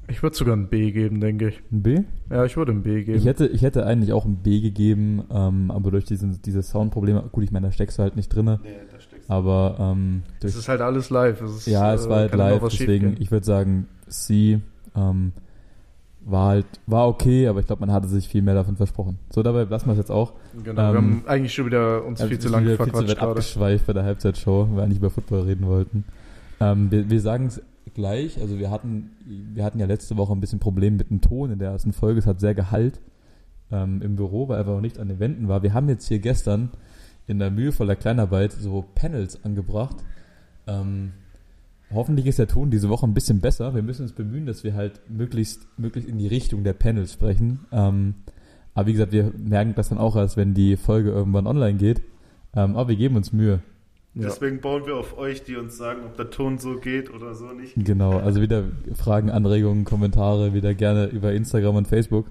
[0.07, 1.61] ich würde sogar ein B geben, denke ich.
[1.71, 2.01] Ein B?
[2.29, 3.17] Ja, ich würde ein B geben.
[3.17, 7.27] Ich hätte, ich hätte eigentlich auch ein B gegeben, ähm, aber durch diesen, diese Soundprobleme,
[7.31, 8.69] gut, ich meine, da steckst du halt nicht drinne, Nee,
[9.27, 11.41] aber ähm, es ist halt alles live.
[11.41, 14.61] Es ist, ja, es äh, war halt live, deswegen, ich würde sagen, C
[14.95, 15.31] ähm,
[16.25, 19.19] war halt, war okay, aber ich glaube, man hatte sich viel mehr davon versprochen.
[19.29, 20.33] So, dabei lassen wir es jetzt auch.
[20.63, 22.93] Genau, wir ähm, haben eigentlich schon wieder uns Ja, viel wir zu lange wieder viel
[22.93, 26.03] zu verquatscht abgeschweift bei der Halbzeitshow, weil wir eigentlich über Football reden wollten.
[26.59, 27.61] Ähm, wir wir sagen es
[27.93, 31.51] gleich, also wir hatten, wir hatten ja letzte Woche ein bisschen Problem mit dem Ton
[31.51, 32.99] in der ersten Folge, es hat sehr Gehalt
[33.71, 35.63] ähm, im Büro, weil einfach auch nicht an den Wänden war.
[35.63, 36.71] Wir haben jetzt hier gestern
[37.27, 39.97] in der mühevoller Kleinarbeit so Panels angebracht.
[40.67, 41.13] Ähm,
[41.91, 43.73] hoffentlich ist der Ton diese Woche ein bisschen besser.
[43.75, 47.65] Wir müssen uns bemühen, dass wir halt möglichst, möglichst in die Richtung der Panels sprechen.
[47.71, 48.15] Ähm,
[48.73, 52.01] aber wie gesagt, wir merken das dann auch erst, wenn die Folge irgendwann online geht.
[52.55, 53.61] Ähm, aber wir geben uns Mühe.
[54.17, 57.47] Deswegen bauen wir auf euch, die uns sagen, ob der Ton so geht oder so
[57.47, 57.73] nicht.
[57.75, 62.27] Genau, also wieder Fragen, Anregungen, Kommentare, wieder gerne über Instagram und Facebook.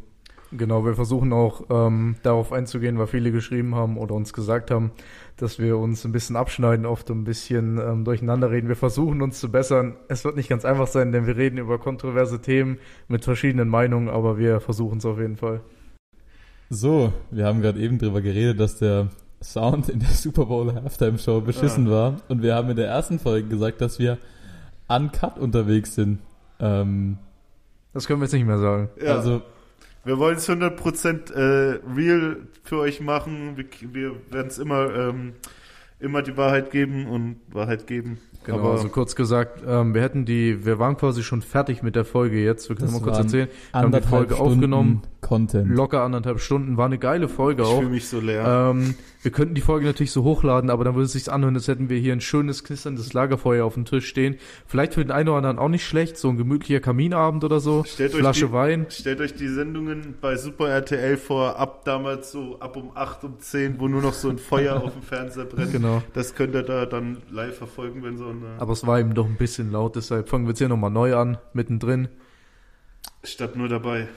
[0.57, 4.93] Genau, wir versuchen auch ähm, darauf einzugehen, weil viele geschrieben haben oder uns gesagt haben,
[5.37, 8.69] dass wir uns ein bisschen abschneiden, oft ein bisschen ähm, durcheinander reden.
[8.69, 9.97] Wir versuchen uns zu bessern.
[10.09, 14.09] Es wird nicht ganz einfach sein, denn wir reden über kontroverse Themen mit verschiedenen Meinungen,
[14.09, 15.61] aber wir versuchen es auf jeden Fall.
[16.71, 19.09] So, wir haben gerade eben drüber geredet, dass der
[19.43, 21.93] Sound in der Super Bowl Halftime Show beschissen Ja.
[21.93, 22.17] war.
[22.29, 24.19] Und wir haben in der ersten Folge gesagt, dass wir
[24.89, 26.21] uncut unterwegs sind.
[26.61, 27.19] Ähm,
[27.93, 28.89] Das können wir jetzt nicht mehr sagen.
[29.03, 29.43] Ja, Also,
[30.05, 33.57] wir wollen es 100% äh, real für euch machen.
[33.57, 35.33] Wir, wir werden es immer, ähm,
[36.01, 38.19] immer die Wahrheit geben und Wahrheit geben.
[38.45, 41.97] Genau, Aber also kurz gesagt, ähm, wir hätten die, wir waren quasi schon fertig mit
[41.97, 42.69] der Folge jetzt.
[42.69, 43.49] Wir können Das mal kurz erzählen.
[43.73, 45.03] Wir haben die Folge Stunden aufgenommen.
[45.23, 45.71] Content.
[45.71, 47.79] Locker anderthalb Stunden, war eine geile Folge ich auch.
[47.79, 48.73] fühle mich so leer.
[48.75, 51.67] Ähm, wir könnten die Folge natürlich so hochladen, aber dann würde es sich anhören, als
[51.67, 54.37] hätten wir hier ein schönes knisterndes Lagerfeuer auf dem Tisch stehen.
[54.67, 57.85] Vielleicht für den einen oder anderen auch nicht schlecht, so ein gemütlicher Kaminabend oder so.
[57.85, 58.87] Stellt euch Flasche die- Wein.
[58.91, 63.39] Stellt euch die Sendungen bei Super RTL vor, ab damals so ab um 8, um
[63.41, 65.73] 10, wo nur noch so ein Feuer auf dem Fernseher brennt.
[65.73, 66.03] Genau.
[66.13, 69.27] Das könnt ihr da dann live verfolgen, wenn so eine Aber es war eben doch
[69.27, 72.09] ein bisschen laut, deshalb fangen wir jetzt hier nochmal neu an, mittendrin.
[73.27, 74.09] Statt nur dabei.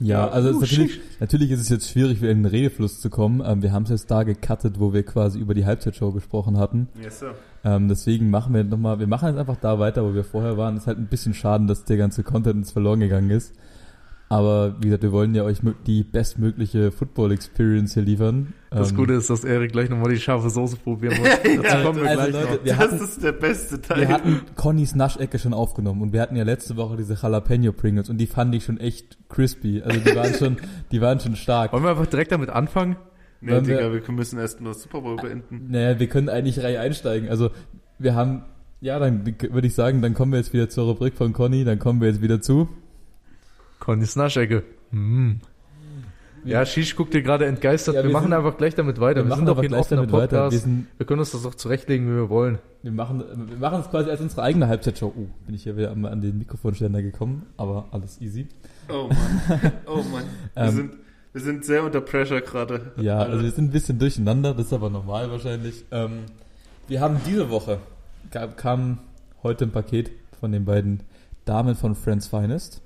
[0.00, 3.10] Ja, also es Uh, natürlich, natürlich ist es jetzt schwierig, wieder in den Redefluss zu
[3.10, 3.42] kommen.
[3.44, 6.88] Ähm, wir haben es jetzt da gecuttet, wo wir quasi über die Halbzeitshow gesprochen hatten.
[7.02, 7.34] Yes, sir.
[7.64, 10.76] Ähm, deswegen machen wir nochmal, wir machen jetzt einfach da weiter, wo wir vorher waren.
[10.76, 13.54] ist halt ein bisschen schade, dass der ganze Content uns verloren gegangen ist.
[14.30, 18.52] Aber wie gesagt, wir wollen ja euch die bestmögliche Football-Experience hier liefern.
[18.70, 21.28] Das Ähm, Gute ist, dass Erik gleich nochmal die scharfe Soße probieren muss.
[21.62, 22.64] Dazu kommen wir also gleich Leute, noch.
[22.64, 24.00] wir das hatten, ist der beste Teil.
[24.00, 28.10] wir hatten Connys Naschecke schon aufgenommen und wir hatten ja letzte Woche diese Jalapeno Pringles
[28.10, 29.80] und die fand ich schon echt crispy.
[29.82, 30.56] Also die waren schon,
[30.92, 31.72] die waren schon stark.
[31.72, 32.96] Wollen wir einfach direkt damit anfangen?
[33.40, 35.68] nee, wollen Digga, wir müssen erst nur das Super Bowl beenden.
[35.70, 37.30] Naja, wir können eigentlich Reihe einsteigen.
[37.30, 37.50] Also
[37.98, 38.42] wir haben,
[38.82, 41.78] ja, dann würde ich sagen, dann kommen wir jetzt wieder zur Rubrik von Conny, dann
[41.78, 42.68] kommen wir jetzt wieder zu.
[44.16, 44.62] Naschecke.
[44.90, 45.32] Mm.
[46.44, 47.96] Ja, Shish guckt dir gerade entgeistert.
[47.96, 49.22] Ja, wir, wir machen sind- einfach gleich damit weiter.
[49.22, 50.42] Wir, machen sind doch aber hier ein gleich offener damit weiter.
[50.44, 50.52] Podcast.
[50.52, 52.58] Wir, sind, Wir können uns das auch zurechtlegen, wie wir wollen.
[52.82, 55.12] wir, machen, wir machen es quasi als unsere eigene Halbzeitshow.
[55.16, 58.46] Oh, bin ich hier wieder an, an den Mikrofonständer gekommen, aber alles easy.
[58.88, 59.72] Oh Mann.
[59.86, 60.24] Oh Mann.
[60.54, 60.92] Wir, Ähm, sind,
[61.32, 62.92] wir sind sehr unter Pressure gerade.
[62.96, 65.84] Ja, also wir sind ein bisschen durcheinander, das ist aber normal wahrscheinlich.
[65.90, 66.20] Ähm,
[66.86, 67.78] wir haben diese Woche,
[68.30, 68.98] gab, kam
[69.42, 70.10] heute ein Paket
[70.40, 71.00] von den beiden
[71.44, 72.80] Damen von Friends Finest.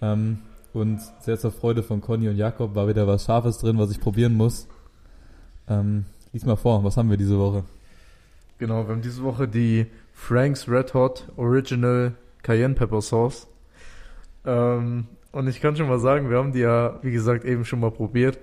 [0.00, 0.38] Ähm,
[0.72, 4.00] und sehr zur Freude von Conny und Jakob war wieder was Scharfes drin, was ich
[4.00, 4.68] probieren muss.
[5.68, 7.64] Ähm, lies mal vor, was haben wir diese Woche?
[8.58, 13.46] Genau, wir haben diese Woche die Frank's Red Hot Original Cayenne Pepper Sauce.
[14.44, 17.80] Ähm, und ich kann schon mal sagen, wir haben die ja, wie gesagt, eben schon
[17.80, 18.38] mal probiert.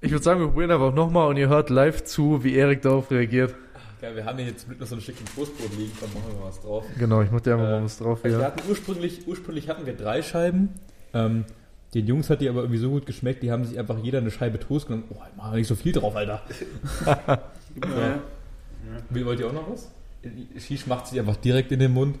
[0.00, 3.10] Ich würde sagen, wir probieren einfach nochmal und ihr hört live zu, wie Erik darauf
[3.10, 3.54] reagiert.
[4.02, 6.40] Ja, wir haben hier jetzt mit noch so ein Stückchen Toastbrot liegen, komm, machen wir
[6.40, 6.84] mal was drauf.
[6.98, 8.46] Genau, ich mach dir einfach Äh, mal was drauf Also wir hier.
[8.46, 10.70] hatten ursprünglich, ursprünglich hatten wir drei Scheiben.
[11.12, 11.44] Ähm,
[11.92, 14.30] den Jungs hat die aber irgendwie so gut geschmeckt, die haben sich einfach jeder eine
[14.30, 15.04] Scheibe Toast genommen.
[15.10, 16.42] Oh, ich mache nicht so viel drauf, Alter.
[17.84, 18.18] Ja.
[19.10, 19.90] Will, wollt ihr auch noch was?
[20.58, 22.18] Shish macht sich einfach direkt in den Mund.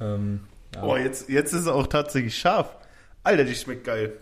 [0.00, 0.40] Ähm,
[0.74, 0.82] ja.
[0.82, 2.76] Oh, jetzt, jetzt ist es auch tatsächlich scharf.
[3.22, 4.14] Alter, die schmeckt geil.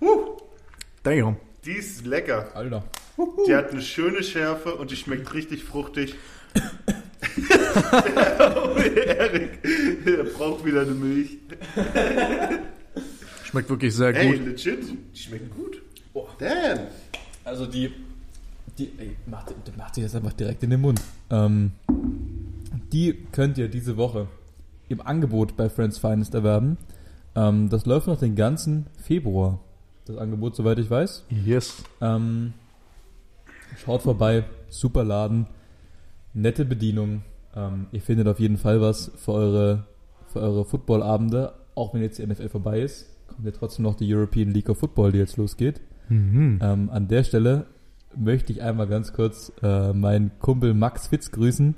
[0.00, 0.36] Huh,
[1.02, 1.36] Damn.
[1.64, 2.48] die ist lecker.
[2.54, 2.84] Alter.
[3.46, 6.14] Die hat eine schöne Schärfe und die schmeckt richtig fruchtig.
[6.56, 9.62] oh, Erik,
[10.04, 11.38] der braucht wieder eine Milch.
[13.44, 14.46] Schmeckt wirklich sehr Hey, gut.
[14.46, 14.78] legit,
[15.14, 15.80] die schmeckt gut.
[16.14, 16.26] Oh.
[16.38, 16.80] Damn.
[17.44, 17.92] Also die,
[18.78, 21.00] die ey, macht, die macht sich jetzt einfach direkt in den Mund.
[21.30, 21.72] Ähm,
[22.92, 24.26] die könnt ihr diese Woche
[24.88, 26.76] im Angebot bei Friends Finest erwerben.
[27.34, 29.60] Ähm, das läuft noch den ganzen Februar.
[30.06, 31.24] Das Angebot, soweit ich weiß.
[31.44, 31.82] Yes.
[32.00, 32.52] Ähm,
[33.76, 35.46] schaut vorbei, super Laden,
[36.34, 37.22] nette Bedienung.
[37.54, 39.84] Ähm, ihr findet auf jeden Fall was für eure,
[40.26, 43.10] für eure Footballabende, auch wenn jetzt die NFL vorbei ist.
[43.28, 45.80] Kommt ja trotzdem noch die European League of Football, die jetzt losgeht.
[46.08, 46.58] Mhm.
[46.62, 47.66] Ähm, an der Stelle
[48.14, 51.74] möchte ich einmal ganz kurz äh, meinen Kumpel Max Fitz grüßen.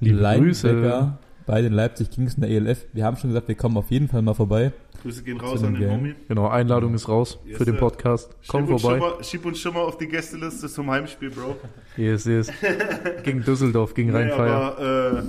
[0.00, 2.86] Liebe Linebacker bei den Leipzig Kings in der ELF.
[2.92, 4.72] Wir haben schon gesagt, wir kommen auf jeden Fall mal vorbei.
[5.02, 5.90] Grüße gehen raus an den Game.
[5.92, 6.14] Homie.
[6.26, 7.76] Genau, Einladung ist raus Yes, für den.
[7.76, 8.34] Podcast.
[8.48, 8.98] Komm schieb vorbei.
[8.98, 11.56] Schon mal, schieb uns schon mal auf die Gästeliste zum Heimspiel, Bro.
[11.96, 12.50] Yes, yes.
[13.24, 14.54] Gegen Düsseldorf, gegen Nee, Rheinfeier.
[14.54, 15.22] aber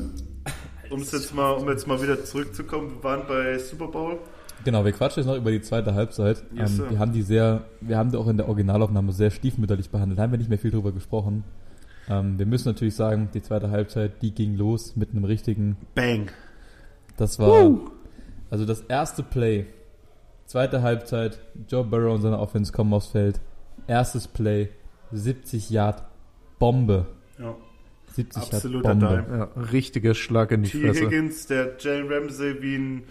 [0.89, 4.17] äh, um jetzt mal, um jetzt mal wieder zurückzukommen, wir waren bei Super Bowl.
[4.65, 6.43] Genau, wir quatschen jetzt noch über die zweite Halbzeit.
[6.53, 9.89] Yes, ähm, wir haben die sehr, wir haben die auch in der Originalaufnahme sehr stiefmütterlich
[9.89, 10.17] behandelt.
[10.19, 11.43] Da haben wir nicht mehr viel drüber gesprochen.
[12.09, 16.29] Ähm, wir müssen natürlich sagen, die zweite Halbzeit, die ging los mit einem richtigen, Bang.
[17.17, 17.69] das war,
[18.49, 19.67] also das erste Play,
[20.45, 23.39] zweite Halbzeit, Joe Burrow und seine Offense kommen aufs Feld.
[23.87, 24.69] Erstes Play,
[25.11, 26.03] 70 Yard,
[26.57, 27.07] Bombe.
[27.37, 27.55] Ja.
[28.13, 29.25] 70 Yard Absoluter Bombe.
[29.27, 29.49] Dime.
[29.55, 30.81] Ja, richtiger Schlag in die T.
[30.81, 31.01] Fresse.
[31.05, 33.03] Higgins, der Jalen Ramsey wie ein,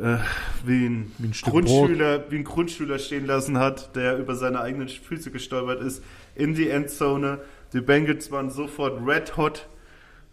[0.00, 0.18] äh,
[0.64, 4.88] wie ein, Wie ein Grundschüler, wie ein Grundschüler stehen lassen hat, der über seine eigenen
[4.88, 6.02] Füße gestolpert ist,
[6.34, 7.40] in die Endzone.
[7.72, 9.68] Die Bengals waren sofort red hot.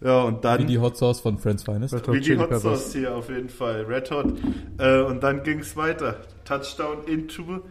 [0.04, 1.94] Ja, und dann Wie die Hot Sauce von Friends Finest.
[1.94, 2.62] Red Hot Wie die Chili Hot Peppers.
[2.62, 3.84] Sauce hier auf jeden Fall.
[3.86, 4.34] Red Hot.
[4.78, 6.18] Äh, und dann ging es weiter.
[6.44, 7.62] Touchdown into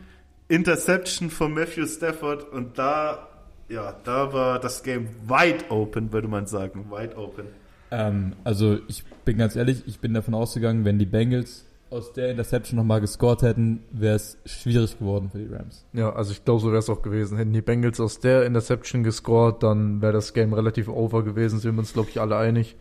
[0.48, 2.50] Interception von Matthew Stafford.
[2.50, 3.28] Und da,
[3.68, 6.86] ja, da war das Game wide open, würde man sagen.
[6.90, 7.46] Wide open.
[7.90, 12.30] Ähm, also ich bin ganz ehrlich, ich bin davon ausgegangen, wenn die Bengals aus der
[12.30, 15.84] Interception nochmal gescored hätten, wäre es schwierig geworden für die Rams.
[15.92, 17.36] Ja, also ich glaube, so wäre es auch gewesen.
[17.36, 21.58] Hätten die Bengals aus der Interception gescored, dann wäre das Game relativ over gewesen.
[21.60, 22.76] Sind wir uns, glaube ich, alle einig.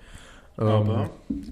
[0.60, 1.10] Ähm, Aber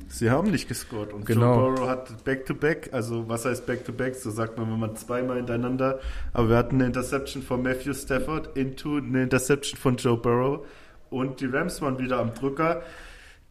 [0.07, 1.13] sie haben nicht gescored.
[1.13, 1.55] Und Genau.
[1.55, 4.15] Joe Burrow hat Back-to-Back, also was heißt Back-to-Back?
[4.15, 5.99] So sagt man, wenn man zweimal hintereinander.
[6.33, 10.65] Aber wir hatten eine Interception von Matthew Stafford into eine Interception von Joe Burrow.
[11.09, 12.81] Und die Rams waren wieder am Drücker,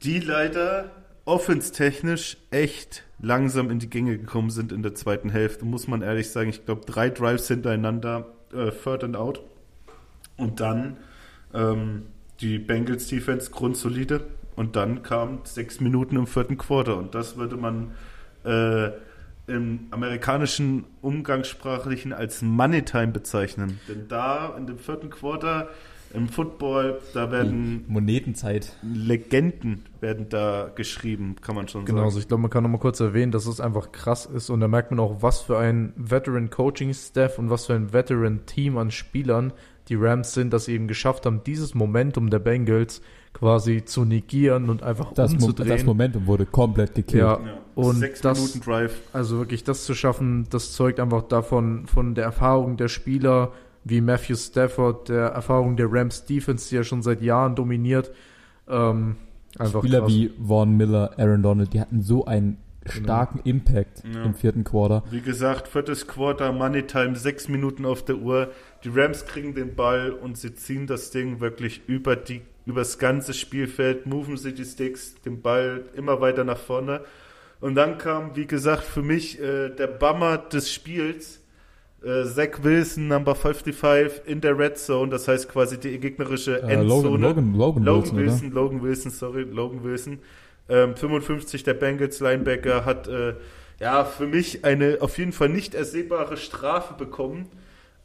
[0.03, 0.91] die leider
[1.29, 6.31] offenstechnisch echt langsam in die Gänge gekommen sind in der zweiten Hälfte, muss man ehrlich
[6.31, 6.49] sagen.
[6.49, 9.43] Ich glaube, drei Drives hintereinander, äh, third and out.
[10.39, 10.97] Und dann
[11.53, 12.07] ähm,
[12.41, 14.23] die Bengals Defense grundsolide.
[14.57, 16.97] Und dann kamen sechs Minuten im vierten Quarter.
[16.97, 17.93] Und das würde man
[18.45, 18.91] äh,
[19.47, 23.79] im amerikanischen Umgangssprachlichen als Money Time bezeichnen.
[23.87, 25.69] Denn da in dem vierten Quarter
[26.15, 28.73] im Football, da werden Monetenzeit.
[28.83, 32.07] Legenden werden da geschrieben, kann man schon Genau, sagen.
[32.07, 34.61] also ich glaube, man kann noch mal kurz erwähnen, dass es einfach krass ist und
[34.61, 39.53] da merkt man auch, was für ein Veteran-Coaching-Staff und was für ein Veteran-Team an Spielern
[39.89, 43.01] die Rams sind, dass sie eben geschafft haben, dieses Momentum der Bengals
[43.33, 45.69] quasi zu negieren und einfach Das, Mo umzudrehen.
[45.71, 47.23] das Momentum wurde komplett gekillt.
[47.23, 47.39] Ja.
[47.41, 47.59] Ja.
[47.75, 49.01] Und Sechs das- Minuten Drive.
[49.13, 53.53] Also wirklich das zu schaffen, das zeugt einfach davon, von der Erfahrung der Spieler,
[53.89, 58.11] wie Matthew Stafford, der Erfahrung der Rams Defense, die ja schon seit Jahren dominiert.
[58.69, 59.17] Ähm,
[59.59, 60.13] einfach Spieler krass.
[60.13, 64.23] wie Vaughn Miller, Aaron Donald, die hatten so einen starken Impact Ja.
[64.25, 65.03] im vierten Quarter.
[65.11, 68.51] Wie gesagt, viertes Quarter, Money Time, sechs Minuten auf der Uhr.
[68.85, 73.33] Die Rams kriegen den Ball und sie ziehen das Ding wirklich über die übers ganze
[73.33, 77.01] Spielfeld, moven sie die Sticks, den Ball immer weiter nach vorne.
[77.61, 81.38] Und dann kam, wie gesagt, für mich äh, der Bummer des Spiels.
[82.03, 86.75] Äh, Zach Wilson, Number 55 in der Red Zone, das heißt quasi die gegnerische Äh,
[86.75, 87.19] Endzone.
[87.19, 90.19] Logan, Logan, Logan, Logan Wilson, Wilson, Logan Wilson, sorry, Logan Wilson.
[90.69, 93.35] Ähm, 55 der Bengals Linebacker hat äh,
[93.81, 97.47] ja für mich eine auf jeden Fall nicht ersehbare Strafe bekommen,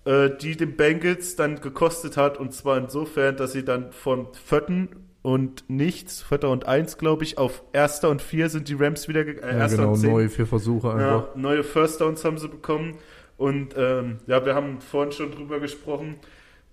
[0.05, 4.89] äh, die den Bengals dann gekostet hat und zwar insofern, dass sie dann von vierten
[5.21, 9.21] und nichts, vierter und eins, glaube ich, auf erster und vier sind die Rams wieder
[9.21, 10.11] äh, ja, erster genau, und zehn.
[10.11, 11.01] neue vier Versuche einfach.
[11.01, 12.95] Ja, neue First Downs haben sie bekommen.
[13.43, 16.15] Und ähm, ja, wir haben vorhin schon drüber gesprochen.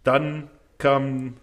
[0.04, 1.34] Dann kam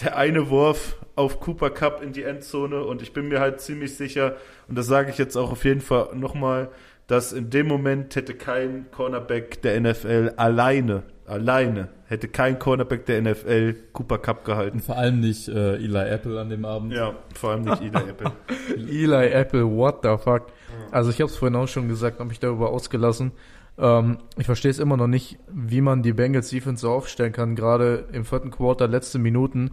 [0.00, 3.96] der eine Wurf auf Cooper Cup in die Endzone und ich bin mir halt ziemlich
[3.96, 4.36] sicher,
[4.68, 6.68] und das sage ich jetzt auch auf jeden Fall nochmal,
[7.08, 13.20] dass in dem Moment hätte kein Cornerback der NFL alleine, alleine, hätte kein Cornerback der
[13.20, 14.76] NFL Cooper Cup gehalten.
[14.76, 16.92] Und vor allem nicht äh, Eli Apple an dem Abend.
[16.92, 18.30] Ja, vor allem nicht Eli Apple.
[18.76, 20.52] Eli Apple, what the fuck?
[20.92, 23.32] Also ich habe es vorhin auch schon gesagt, habe mich darüber ausgelassen.
[23.78, 27.56] Ähm, ich verstehe es immer noch nicht, wie man die Bengals Defense so aufstellen kann,
[27.56, 29.70] gerade im vierten Quarter, letzte Minuten.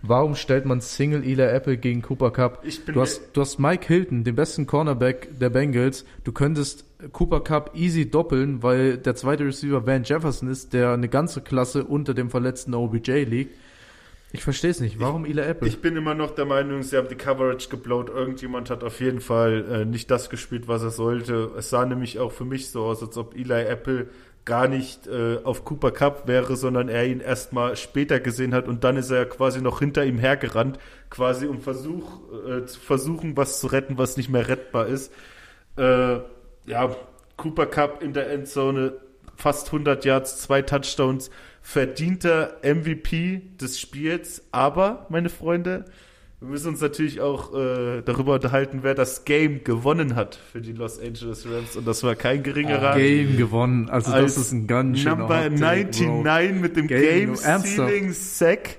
[0.00, 2.62] Warum stellt man Single Eli Apple gegen Cooper Cup?
[2.86, 6.04] Du hast, du hast Mike Hilton, den besten Cornerback der Bengals.
[6.22, 11.08] Du könntest Cooper Cup easy doppeln, weil der zweite Receiver Van Jefferson ist, der eine
[11.08, 13.56] ganze Klasse unter dem verletzten OBJ liegt.
[14.30, 15.00] Ich verstehe es nicht.
[15.00, 15.66] Warum Eli Apple?
[15.66, 18.10] Ich bin immer noch der Meinung, sie haben die Coverage geblowt.
[18.10, 21.50] Irgendjemand hat auf jeden Fall äh, nicht das gespielt, was er sollte.
[21.56, 24.08] Es sah nämlich auch für mich so aus, als ob Eli Apple
[24.44, 28.82] gar nicht äh, auf Cooper Cup wäre, sondern er ihn erstmal später gesehen hat und
[28.82, 30.78] dann ist er quasi noch hinter ihm hergerannt,
[31.10, 35.12] quasi um Versuch, äh, zu versuchen, was zu retten, was nicht mehr rettbar ist.
[35.76, 36.20] Äh,
[36.64, 36.96] ja,
[37.36, 38.94] Cooper Cup in der Endzone,
[39.36, 41.30] fast 100 Yards, zwei Touchdowns,
[41.68, 45.84] verdienter MVP des Spiels, aber, meine Freunde,
[46.40, 50.72] wir müssen uns natürlich auch äh, darüber unterhalten, wer das Game gewonnen hat für die
[50.72, 51.76] Los Angeles Rams.
[51.76, 52.96] Und das war kein geringerer.
[52.96, 53.90] Game gewonnen.
[53.90, 57.36] Also das ist ein ganz schöner Number Hot Take, 99 mit dem Game- Game?
[57.36, 58.78] Ceiling Sack.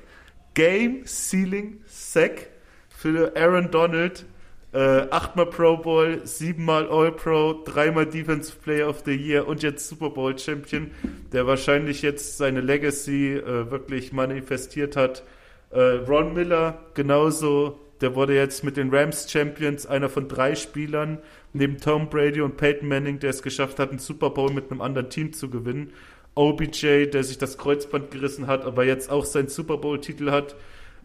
[0.56, 2.48] Game Ceiling Sack
[2.90, 4.26] für Aaron Donald.
[4.72, 9.88] Äh, achtmal Pro Bowl, siebenmal All Pro, dreimal Defensive Player of the Year und jetzt
[9.90, 10.92] Super Bowl Champion,
[11.32, 15.24] der wahrscheinlich jetzt seine Legacy äh, wirklich manifestiert hat.
[15.72, 21.18] Äh, Ron Miller genauso, der wurde jetzt mit den Rams Champions, einer von drei Spielern,
[21.54, 24.82] neben Tom Brady und Peyton Manning, der es geschafft hat, einen Super Bowl mit einem
[24.82, 25.94] anderen Team zu gewinnen.
[26.36, 30.56] OBJ, der sich das Kreuzband gerissen hat, aber jetzt auch seinen Super Bowl-Titel hat.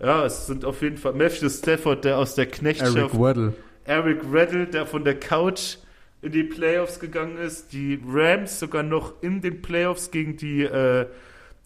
[0.00, 3.54] Ja, es sind auf jeden Fall Matthew Stafford, der aus der Knechtschaft Eric Weddle.
[3.84, 5.76] Eric Reddle, der von der Couch
[6.22, 11.06] in die Playoffs gegangen ist, die Rams sogar noch in den Playoffs gegen die, äh,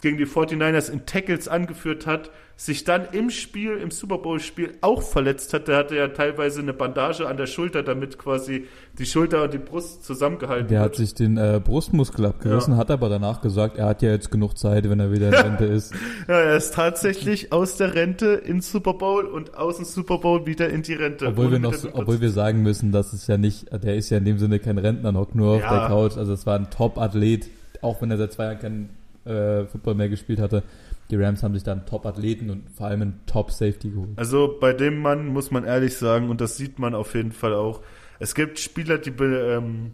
[0.01, 2.29] gegen die 49ers in Tackles angeführt hat,
[2.61, 5.69] sich dann im Spiel, im Super Bowl-Spiel auch verletzt hat.
[5.69, 8.65] Der hatte ja teilweise eine Bandage an der Schulter, damit quasi
[8.97, 10.91] die Schulter und die Brust zusammengehalten Der wird.
[10.91, 12.77] hat sich den äh, Brustmuskel abgerissen, Ja.
[12.79, 15.63] hat aber danach gesagt, er hat ja jetzt genug Zeit, wenn er wieder in Rente
[15.63, 15.93] ist.
[16.27, 20.45] Ja, er ist tatsächlich aus der Rente in Super Bowl und aus dem Super Bowl
[20.45, 21.27] wieder in die Rente.
[21.27, 24.25] Obwohl wir noch, obwohl wir sagen müssen, dass es ja nicht, der ist ja in
[24.25, 25.79] dem Sinne kein Rentner, hockt nur auf Ja.
[25.79, 26.17] der Couch.
[26.17, 27.49] Also es war ein Top-Athlet,
[27.81, 28.89] auch wenn er seit zwei Jahren keinen
[29.25, 30.63] äh, Football mehr gespielt hatte.
[31.09, 34.17] Die Rams haben sich da einen Top-Athleten und vor allem einen Top-Safety geholt.
[34.17, 37.53] Also bei dem Mann muss man ehrlich sagen, und das sieht man auf jeden Fall
[37.53, 37.81] auch,
[38.19, 39.91] es gibt Spieler, die, ähm,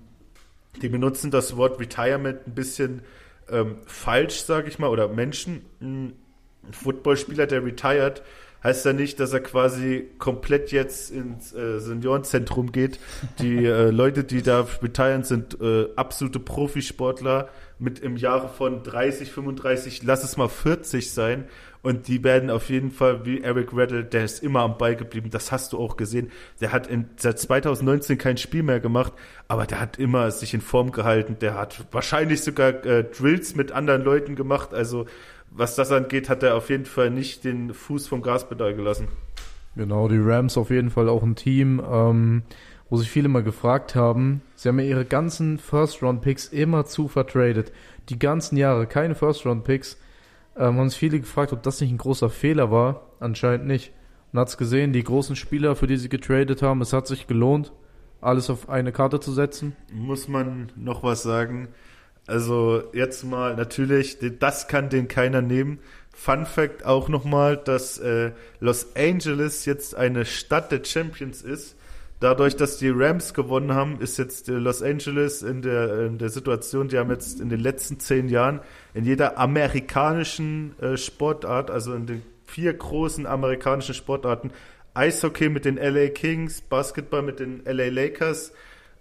[0.81, 3.01] die benutzen das Wort Retirement ein bisschen
[3.49, 5.61] ähm, falsch, sage ich mal, oder Menschen.
[5.79, 6.13] Ein
[6.71, 8.23] Footballspieler, der retired,
[8.65, 12.99] heißt ja nicht, dass er quasi komplett jetzt ins äh, Seniorenzentrum geht.
[13.39, 19.31] Die äh, Leute, die da retiren, sind äh, absolute Profisportler mit im Jahre von 30,
[19.31, 21.45] 35, lass es mal 40 sein.
[21.83, 25.29] Und die werden auf jeden Fall, wie Eric Reddle, der ist immer am Ball geblieben.
[25.29, 26.31] Das hast du auch gesehen.
[26.59, 29.13] Der hat in, seit 2019 kein Spiel mehr gemacht,
[29.47, 31.37] aber der hat immer sich in Form gehalten.
[31.39, 34.73] Der hat wahrscheinlich sogar äh, Drills mit anderen Leuten gemacht.
[34.73, 35.05] Also
[35.55, 39.07] was das angeht, hat er auf jeden Fall nicht den Fuß vom Gaspedal gelassen.
[39.75, 42.43] Genau, die Rams auf jeden Fall auch ein Team, ähm,
[42.89, 44.41] wo sich viele mal gefragt haben.
[44.55, 47.71] Sie haben ja ihre ganzen First-Round-Picks immer zu vertradet.
[48.09, 49.97] Die ganzen Jahre, keine First-Round-Picks.
[50.57, 53.07] Ähm, haben sich viele gefragt, ob das nicht ein großer Fehler war.
[53.19, 53.91] Anscheinend nicht.
[54.31, 57.27] Man hat es gesehen, die großen Spieler, für die sie getradet haben, es hat sich
[57.27, 57.71] gelohnt,
[58.19, 59.75] alles auf eine Karte zu setzen.
[59.93, 61.69] Muss man noch was sagen?
[62.27, 65.79] Also jetzt mal natürlich, das kann den keiner nehmen.
[66.13, 71.75] Fun Fact auch nochmal, dass äh, Los Angeles jetzt eine Stadt der Champions ist.
[72.21, 76.29] Dadurch, dass die Rams gewonnen haben, ist jetzt äh, Los Angeles in der, in der
[76.29, 78.61] Situation, die haben jetzt in den letzten zehn Jahren
[78.93, 84.51] in jeder amerikanischen äh, Sportart, also in den vier großen amerikanischen Sportarten,
[84.93, 88.53] Eishockey mit den LA Kings, Basketball mit den LA Lakers,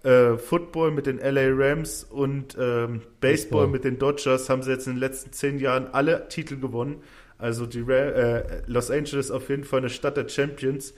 [0.05, 3.67] äh, Football mit den LA Rams und ähm, Baseball Baseball.
[3.67, 7.01] mit den Dodgers haben sie jetzt in den letzten zehn Jahren alle Titel gewonnen.
[7.37, 10.93] Also die Ra äh, Los Angeles auf jeden Fall eine Stadt der Champions.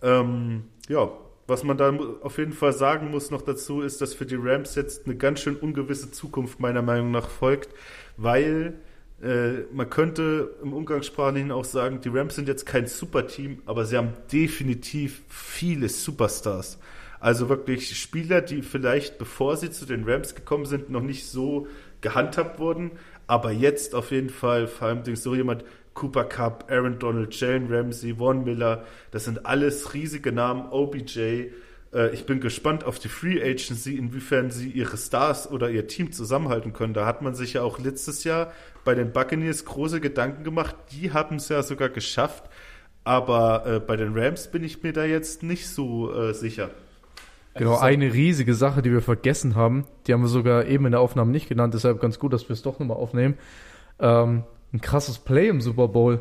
[0.00, 1.10] Ähm, ja,
[1.48, 4.76] was man da auf jeden Fall sagen muss noch dazu, ist, dass für die Rams
[4.76, 7.74] jetzt eine ganz schön ungewisse Zukunft meiner Meinung nach folgt,
[8.16, 8.74] weil
[9.20, 13.96] äh, man könnte im Umgangssprachlichen auch sagen, die Rams sind jetzt kein Superteam, aber sie
[13.96, 16.78] haben definitiv viele Superstars.
[17.22, 21.68] Also wirklich Spieler, die vielleicht, bevor sie zu den Rams gekommen sind, noch nicht so
[22.00, 22.90] gehandhabt wurden,
[23.28, 28.16] aber jetzt auf jeden Fall, vor allem so jemand, Cooper Cup, Aaron Donald, Jalen Ramsey,
[28.16, 31.50] Von Miller, das sind alles riesige Namen, OBJ.
[31.94, 36.10] Äh, ich bin gespannt auf die Free Agency, inwiefern sie ihre Stars oder ihr Team
[36.10, 36.92] zusammenhalten können.
[36.92, 38.52] Da hat man sich ja auch letztes Jahr
[38.84, 40.74] bei den Buccaneers große Gedanken gemacht.
[40.90, 42.50] Die haben es ja sogar geschafft.
[43.04, 46.70] Aber äh, bei den Rams bin ich mir da jetzt nicht so äh, sicher.
[47.54, 50.92] Genau, Also, eine riesige Sache, die wir vergessen haben, die haben wir sogar eben in
[50.92, 53.36] der Aufnahme nicht genannt, deshalb ganz gut, dass wir es doch nochmal aufnehmen.
[54.00, 56.20] Ähm, ein krasses Play im Super Bowl.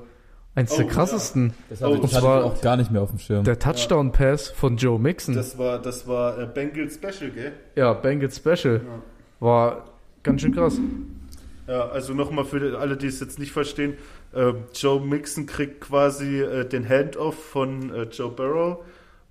[0.53, 1.53] Eins der Oh, krassesten.
[1.69, 3.45] Das hatte, Oh, das und zwar- auch gar nicht mehr auf dem Schirm.
[3.45, 5.34] Der Touchdown-Pass von Joe Mixon.
[5.34, 7.53] Das war, das war äh, Bengal Special, gell?
[7.77, 8.82] ja, Bengals Special.
[9.39, 9.86] War
[10.23, 10.77] ganz schön krass.
[11.67, 13.93] Ja, also nochmal für alle, die es jetzt nicht verstehen,
[14.34, 18.79] äh, Joe Mixon kriegt quasi äh, den Handoff von äh, Joe Burrow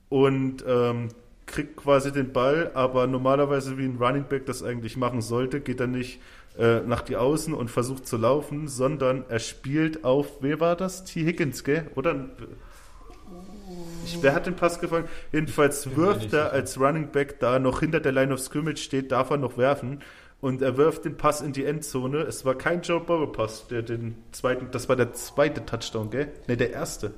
[0.08, 1.08] und ähm,
[1.50, 5.80] kriegt quasi den Ball, aber normalerweise wie ein Running Back das eigentlich machen sollte, geht
[5.80, 6.20] er nicht
[6.58, 11.04] äh, nach die Außen und versucht zu laufen, sondern er spielt auf, wer war das?
[11.04, 11.24] T.
[11.24, 11.90] Higgins, gell?
[11.94, 12.30] Oder?
[14.04, 15.08] Ich, wer hat den Pass gefangen?
[15.32, 19.30] Jedenfalls wirft er als Running Back da noch hinter der Line of Scrimmage steht, darf
[19.30, 20.00] er noch werfen.
[20.40, 22.22] Und er wirft den Pass in die Endzone.
[22.22, 26.32] Es war kein Joe Burrow Pass, der den zweiten, das war der zweite Touchdown, gell?
[26.48, 27.12] Ne, der erste.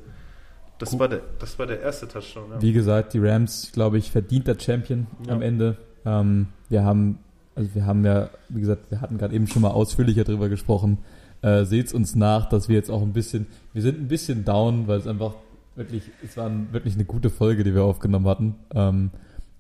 [0.79, 2.51] Das war der, das war der erste Touchdown.
[2.51, 2.63] Ja.
[2.63, 5.35] Wie gesagt, die Rams, glaube ich, verdienter Champion Ja.
[5.35, 5.77] am Ende.
[6.05, 7.19] Ähm, wir haben,
[7.55, 10.99] also wir haben ja, wie gesagt, wir hatten gerade eben schon mal ausführlicher drüber gesprochen.
[11.43, 14.89] Äh, Seht's uns nach, dass wir jetzt auch ein bisschen, wir sind ein bisschen down,
[14.89, 15.35] weil es einfach
[15.77, 18.55] wirklich, es war wirklich eine gute Folge, die wir aufgenommen hatten.
[18.75, 19.11] Ähm,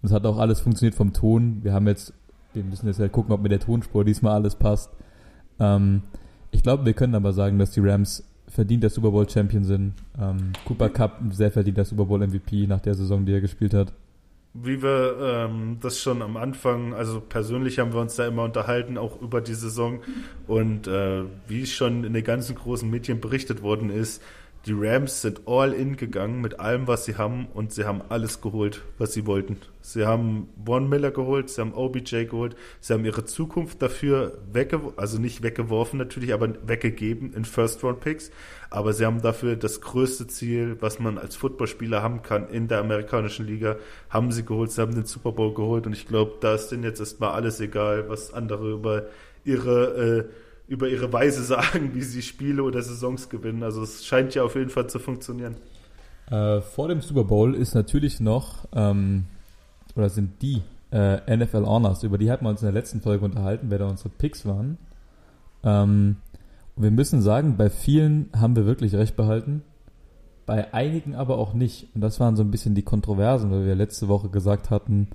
[0.02, 1.60] es hat auch alles funktioniert vom Ton.
[1.62, 2.12] Wir haben jetzt,
[2.54, 4.90] wir müssen jetzt halt gucken, ob mit der Tonspur diesmal alles passt.
[5.60, 6.02] Ähm,
[6.50, 9.94] ich glaube, wir können aber sagen, dass die Rams verdient der Super Bowl Champion sind.
[10.20, 13.74] Ähm, Cooper Cup sehr verdient der Super Bowl MVP nach der Saison, die er gespielt
[13.74, 13.92] hat.
[14.54, 18.98] Wie wir ähm, das schon am Anfang, also persönlich haben wir uns da immer unterhalten,
[18.98, 20.00] auch über die Saison.
[20.46, 24.22] Und äh, wie schon in den ganzen großen Medien berichtet worden ist,
[24.66, 28.40] die Rams sind all in gegangen mit allem, was sie haben und sie haben alles
[28.40, 29.56] geholt, was sie wollten.
[29.80, 34.98] Sie haben Von Miller geholt, sie haben OBJ geholt, sie haben ihre Zukunft dafür weggeworfen,
[34.98, 38.30] also nicht weggeworfen natürlich, aber weggegeben in First-Round-Picks.
[38.70, 42.78] Aber sie haben dafür das größte Ziel, was man als Footballspieler haben kann in der
[42.78, 43.76] amerikanischen Liga,
[44.10, 46.84] haben sie geholt, sie haben den Super Bowl geholt und ich glaube, da ist denen
[46.84, 49.06] jetzt erstmal alles egal, was andere über
[49.44, 50.24] ihre äh,
[50.72, 53.62] über ihre Weise sagen, wie sie Spiele oder Saisons gewinnen.
[53.62, 55.56] Also es scheint ja auf jeden Fall zu funktionieren.
[56.30, 59.26] Äh, vor dem Super Bowl ist natürlich noch, ähm,
[59.94, 63.24] oder sind die äh, NFL Honors, über die hatten wir uns in der letzten Folge
[63.24, 64.78] unterhalten, wer da unsere Picks waren.
[65.62, 66.16] Ähm,
[66.76, 69.62] wir müssen sagen, bei vielen haben wir wirklich recht behalten,
[70.46, 71.88] bei einigen aber auch nicht.
[71.94, 75.08] Und das waren so ein bisschen die Kontroversen, weil wir letzte Woche gesagt hatten,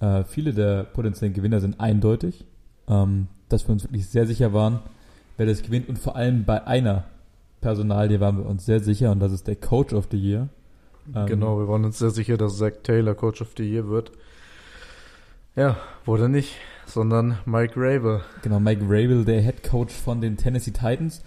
[0.00, 2.46] äh, viele der potenziellen Gewinner sind eindeutig,
[2.88, 4.80] ähm, dass wir uns wirklich sehr sicher waren,
[5.42, 5.88] wer das gewinnt.
[5.88, 7.04] Und vor allem bei einer
[7.60, 10.48] Personalie waren wir uns sehr sicher und das ist der Coach of the Year.
[11.14, 14.12] Ähm, Genau, wir waren uns sehr sicher, dass Zach Taylor Coach of the Year wird.
[15.56, 16.54] Ja, wurde nicht,
[16.86, 18.22] sondern Mike Raver.
[18.42, 21.22] Genau, Mike Rabel, der Head Coach von den Tennessee Titans.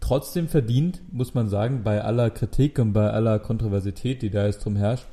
[0.00, 4.64] Trotzdem verdient, muss man sagen, bei aller Kritik und bei aller Kontroversität, die da jetzt
[4.64, 5.06] drum herrscht.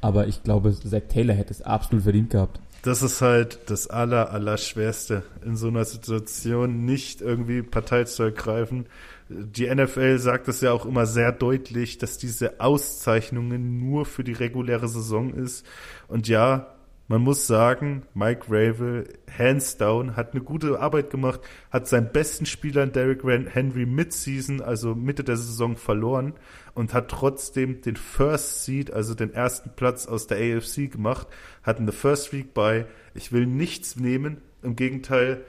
[0.00, 2.60] Aber ich glaube, Zach Taylor hätte es absolut verdient gehabt.
[2.82, 8.22] Das ist halt das aller, aller Schwerste, in so einer Situation nicht irgendwie Partei zu
[8.22, 8.86] ergreifen.
[9.28, 14.32] Die NFL sagt es ja auch immer sehr deutlich, dass diese Auszeichnungen nur für die
[14.32, 15.66] reguläre Saison ist.
[16.06, 16.77] Und ja,
[17.08, 21.40] man muss sagen, Mike Ravel, hands down, hat eine gute Arbeit gemacht,
[21.70, 26.34] hat seinen besten Spieler Derrick Henry Mid-Season, also Mitte der Saison verloren
[26.74, 31.26] und hat trotzdem den First Seed, also den ersten Platz aus der AFC gemacht,
[31.62, 32.84] hat eine First Week bei.
[33.14, 35.44] Ich will nichts nehmen, im Gegenteil.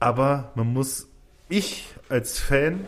[0.00, 1.08] Aber man muss,
[1.50, 2.86] ich als Fan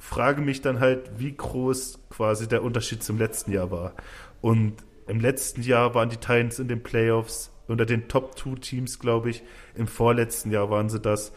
[0.00, 3.92] frage mich dann halt, wie groß quasi der Unterschied zum letzten Jahr war.
[4.40, 4.74] Und
[5.10, 9.30] im letzten Jahr waren die Titans in den Playoffs unter den Top 2 Teams, glaube
[9.30, 9.42] ich.
[9.74, 11.32] Im vorletzten Jahr waren sie das.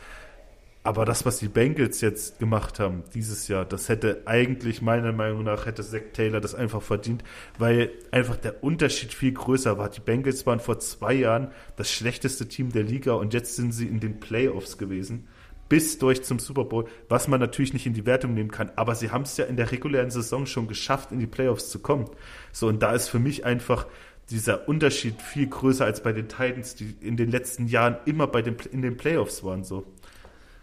[0.83, 5.43] Aber das, was die Bengals jetzt gemacht haben dieses Jahr, das hätte eigentlich meiner Meinung
[5.43, 7.23] nach hätte Zach Taylor das einfach verdient,
[7.57, 9.89] weil einfach der Unterschied viel größer war.
[9.89, 13.87] Die Bengals waren vor zwei Jahren das schlechteste Team der Liga und jetzt sind sie
[13.87, 15.29] in den Playoffs gewesen
[15.69, 18.71] bis durch zum Super Bowl, was man natürlich nicht in die Wertung nehmen kann.
[18.75, 21.79] Aber sie haben es ja in der regulären Saison schon geschafft, in die Playoffs zu
[21.79, 22.05] kommen.
[22.51, 23.87] So, und da ist für mich einfach
[24.29, 28.41] dieser Unterschied viel größer als bei den Titans, die in den letzten Jahren immer bei
[28.41, 29.63] den, in den Playoffs waren.
[29.63, 29.85] So.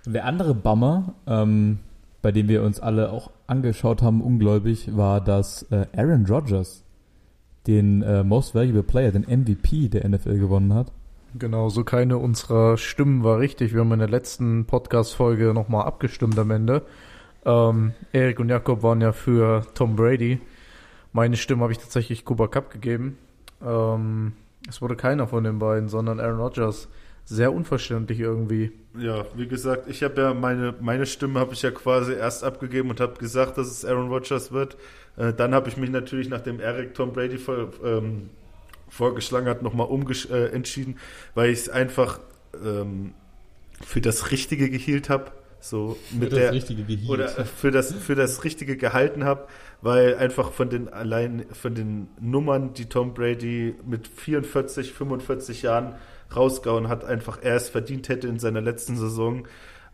[0.06, 1.78] Der andere Bummer, ähm,
[2.22, 6.84] bei dem wir uns alle auch angeschaut haben, ungläubig, war, dass äh, Aaron Rodgers
[7.66, 10.92] den äh, Most Valuable Player, den MVP der NFL gewonnen hat.
[11.38, 13.72] Genau, so keine unserer Stimmen war richtig.
[13.72, 16.82] Wir haben in der letzten Podcast-Folge nochmal abgestimmt am Ende.
[17.44, 20.40] Ähm, Erik und Jakob waren ja für Tom Brady.
[21.12, 23.16] Meine Stimme habe ich tatsächlich Cooper Cup gegeben.
[23.64, 24.32] Ähm,
[24.68, 26.88] es wurde keiner von den beiden, sondern Aaron Rodgers.
[27.24, 28.72] Sehr unverständlich irgendwie.
[28.98, 32.90] Ja, wie gesagt, ich habe ja meine, meine Stimme habe ich ja quasi erst abgegeben
[32.90, 34.76] und habe gesagt, dass es Aaron Rodgers wird.
[35.16, 38.30] Äh, dann habe ich mich natürlich, nachdem Eric Tom Brady vor, ähm,
[38.90, 40.50] vorgeschlagen hat, nochmal äh,
[41.34, 42.20] weil ich es einfach
[42.62, 43.14] ähm,
[43.80, 45.32] für das Richtige gehielt habe.
[45.62, 46.54] So mit der
[47.06, 49.46] oder für das für das Richtige gehalten habe,
[49.82, 55.96] weil einfach von den allein von den Nummern, die Tom Brady mit 44, 45 Jahren
[56.34, 59.46] rausgehauen hat, einfach er es verdient hätte in seiner letzten Saison.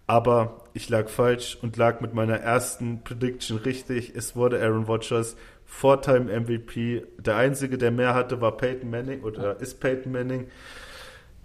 [0.07, 4.13] Aber ich lag falsch und lag mit meiner ersten Prediction richtig.
[4.15, 5.37] Es wurde Aaron Rodgers,
[5.67, 7.03] Four-Time MVP.
[7.19, 10.47] Der einzige, der mehr hatte, war Peyton Manning oder ist Peyton Manning.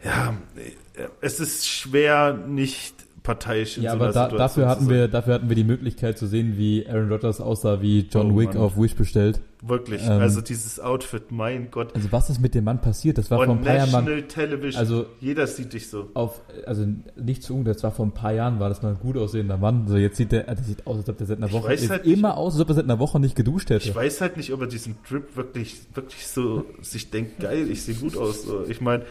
[0.03, 0.35] Ja,
[1.21, 5.07] es ist schwer, nicht parteiisch in Ja, so aber da, Situation dafür zu hatten wir,
[5.07, 8.49] dafür hatten wir die Möglichkeit zu sehen, wie Aaron Rodgers aussah, wie John Oh, Wick
[8.53, 8.57] Mann.
[8.57, 9.41] auf Wish bestellt.
[9.63, 11.93] Wirklich, Ähm, also dieses Outfit, mein Gott.
[11.93, 13.19] Also was ist mit dem Mann passiert?
[13.19, 16.09] Das war vor On ein paar Jahren mal National Television, also- jeder sieht dich so.
[16.15, 19.17] auf, also nicht zu das war vor ein paar Jahren, war das mal ein gut
[19.17, 19.87] aussehender Mann.
[19.87, 22.05] So jetzt sieht der, das sieht aus, als ob der seit einer Ich Woche, halt
[22.05, 23.87] nicht, immer aus, als ob er seit einer Woche nicht geduscht hätte.
[23.87, 27.83] Ich weiß halt nicht, ob er diesen Drip wirklich, wirklich so sich denkt, geil, ich
[27.83, 28.41] sehe gut aus.
[28.43, 28.65] So.
[28.67, 29.03] Ich meine,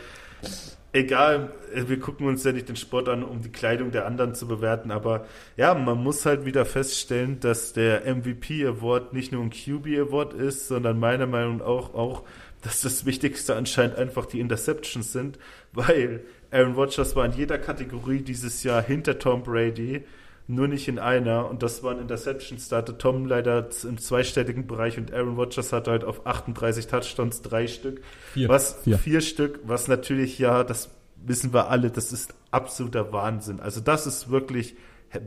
[0.92, 4.46] egal, wir gucken uns ja nicht den Sport an, um die Kleidung der anderen zu
[4.46, 5.26] bewerten, aber
[5.56, 10.34] ja, man muss halt wieder feststellen, dass der MVP Award nicht nur ein QB Award
[10.34, 12.22] ist, sondern meiner Meinung nach auch, auch,
[12.62, 15.38] dass das Wichtigste anscheinend einfach die Interceptions sind,
[15.72, 20.04] weil Aaron Rodgers war in jeder Kategorie dieses Jahr hinter Tom Brady,
[20.50, 22.68] nur nicht in einer und das waren Interceptions.
[22.68, 27.42] Da hatte Tom leider im zweistelligen Bereich und Aaron Rodgers hatte halt auf 38 Touchdowns
[27.42, 28.02] drei Stück.
[28.32, 28.48] Vier.
[28.48, 28.98] Was Vier.
[28.98, 30.90] vier Stück, was natürlich ja, das
[31.24, 33.60] wissen wir alle, das ist absoluter Wahnsinn.
[33.60, 34.74] Also das ist wirklich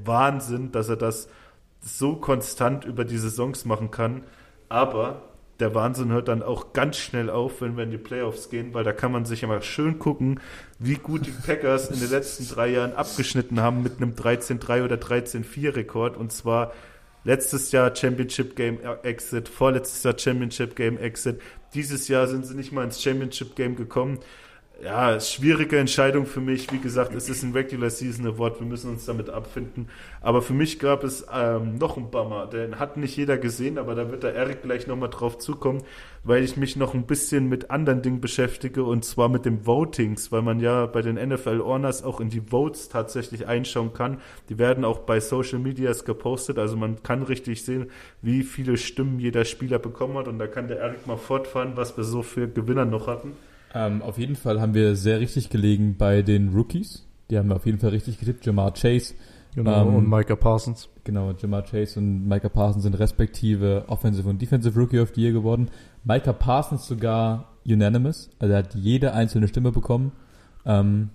[0.03, 1.29] Wahnsinn, dass er das
[1.79, 4.23] so konstant über die Saisons machen kann.
[4.67, 5.21] Aber
[5.59, 8.83] der Wahnsinn hört dann auch ganz schnell auf, wenn wir in die Playoffs gehen, weil
[8.83, 10.39] da kann man sich immer schön gucken,
[10.79, 14.95] wie gut die Packers in den letzten drei Jahren abgeschnitten haben mit einem 13-3 oder
[14.95, 16.17] 13-4 Rekord.
[16.17, 16.73] Und zwar
[17.23, 21.39] letztes Jahr Championship Game Exit, vorletztes Jahr Championship Game Exit.
[21.73, 24.19] Dieses Jahr sind sie nicht mal ins Championship Game gekommen.
[24.81, 26.71] Ja, schwierige Entscheidung für mich.
[26.71, 28.59] Wie gesagt, es ist ein Regular Season Award.
[28.59, 29.87] Wir müssen uns damit abfinden.
[30.19, 32.47] Aber für mich gab es ähm, noch einen Bummer.
[32.47, 35.83] Den hat nicht jeder gesehen, aber da wird der Eric gleich nochmal drauf zukommen,
[36.23, 40.31] weil ich mich noch ein bisschen mit anderen Dingen beschäftige und zwar mit dem Votings,
[40.31, 44.19] weil man ja bei den NFL Honors auch in die Votes tatsächlich einschauen kann.
[44.49, 47.89] Die werden auch bei Social Medias gepostet, also man kann richtig sehen,
[48.21, 51.95] wie viele Stimmen jeder Spieler bekommen hat und da kann der Eric mal fortfahren, was
[51.95, 53.33] wir so für Gewinner noch hatten.
[53.73, 57.07] Ähm, auf jeden Fall haben wir sehr richtig gelegen bei den Rookies.
[57.29, 58.45] Die haben wir auf jeden Fall richtig getippt.
[58.45, 59.15] Jamar Chase,
[59.55, 60.89] Genau, Ähm, und Micah Parsons.
[61.03, 65.31] genau, Jamar Chase und Micah Parsons sind respektive Offensive und Defensive Rookie of the Year
[65.31, 65.69] geworden.
[66.03, 70.11] Micah Parsons sogar unanimous, also er hat jede einzelne Stimme bekommen.
[70.65, 71.09] Ähm,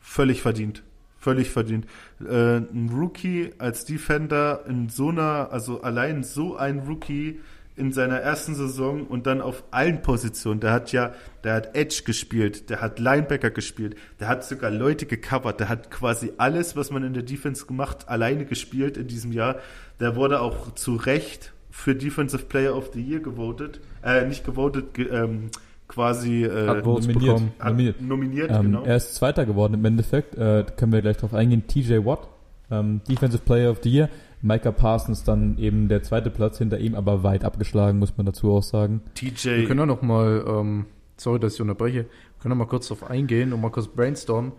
[0.00, 0.82] Völlig verdient.
[1.18, 1.84] Völlig verdient.
[2.26, 7.40] Äh, ein Rookie als Defender in so einer, also allein so ein Rookie
[7.78, 10.60] in seiner ersten Saison und dann auf allen Positionen.
[10.60, 11.12] Der hat ja,
[11.44, 15.90] der hat Edge gespielt, der hat Linebacker gespielt, der hat sogar Leute gecovert, der hat
[15.90, 19.56] quasi alles, was man in der Defense gemacht, alleine gespielt in diesem Jahr.
[20.00, 24.94] Der wurde auch zu Recht für Defensive Player of the Year gewotet, äh, nicht gewotet,
[24.94, 25.50] ge, ähm,
[25.86, 27.18] quasi äh, Hat nominiert.
[27.18, 27.52] bekommen.
[27.58, 28.00] hat nominiert.
[28.00, 28.84] nominiert, Ähm, genau.
[28.84, 30.34] Er ist Zweiter geworden im Endeffekt.
[30.34, 31.66] Äh, können wir gleich drauf eingehen.
[31.66, 32.28] TJ Watt,
[32.70, 34.08] ähm, Defensive Player of the Year.
[34.42, 38.52] Micah Parsons dann eben der zweite Platz hinter ihm, aber weit abgeschlagen, muss man dazu
[38.52, 39.02] auch sagen.
[39.14, 39.48] TJ.
[39.48, 40.86] Wir können auch noch mal, ähm,
[41.16, 44.52] sorry, dass ich unterbreche, wir können auch mal kurz drauf eingehen und mal kurz brainstormen.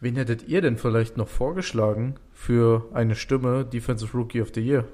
[0.00, 4.84] Wen hättet ihr denn vielleicht noch vorgeschlagen für eine Stimme Defensive Rookie of the Year?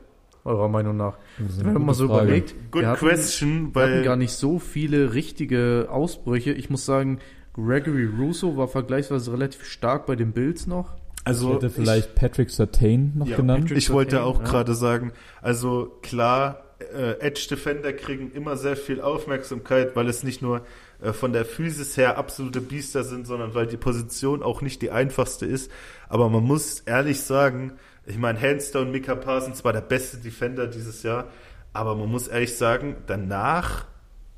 [0.45, 1.16] Eurer Meinung nach.
[1.39, 2.24] Wenn man mal so Frage.
[2.24, 6.53] überlegt, Good wir hatten, question, wir hatten weil gar nicht so viele richtige Ausbrüche.
[6.53, 7.18] Ich muss sagen,
[7.55, 10.95] Gregory Russo war vergleichsweise relativ stark bei den Bills noch.
[11.21, 13.64] Ich also hätte vielleicht Patrick Sertain noch Ja, genannt.
[13.64, 14.45] Patrick- ich wollte auch ja.
[14.45, 15.12] gerade sagen,
[15.43, 16.62] also klar,
[16.95, 20.62] äh, Edge Defender kriegen immer sehr viel Aufmerksamkeit, weil es nicht nur
[21.03, 24.91] äh, von der Physis her absolute Biester sind, sondern weil die Position auch nicht die
[24.91, 25.71] einfachste ist.
[26.09, 27.73] Aber man muss ehrlich sagen,
[28.07, 31.27] ich meine, Handstone, Mika Parsons war der beste Defender dieses Jahr,
[31.75, 33.85] aber man muss ehrlich sagen, danach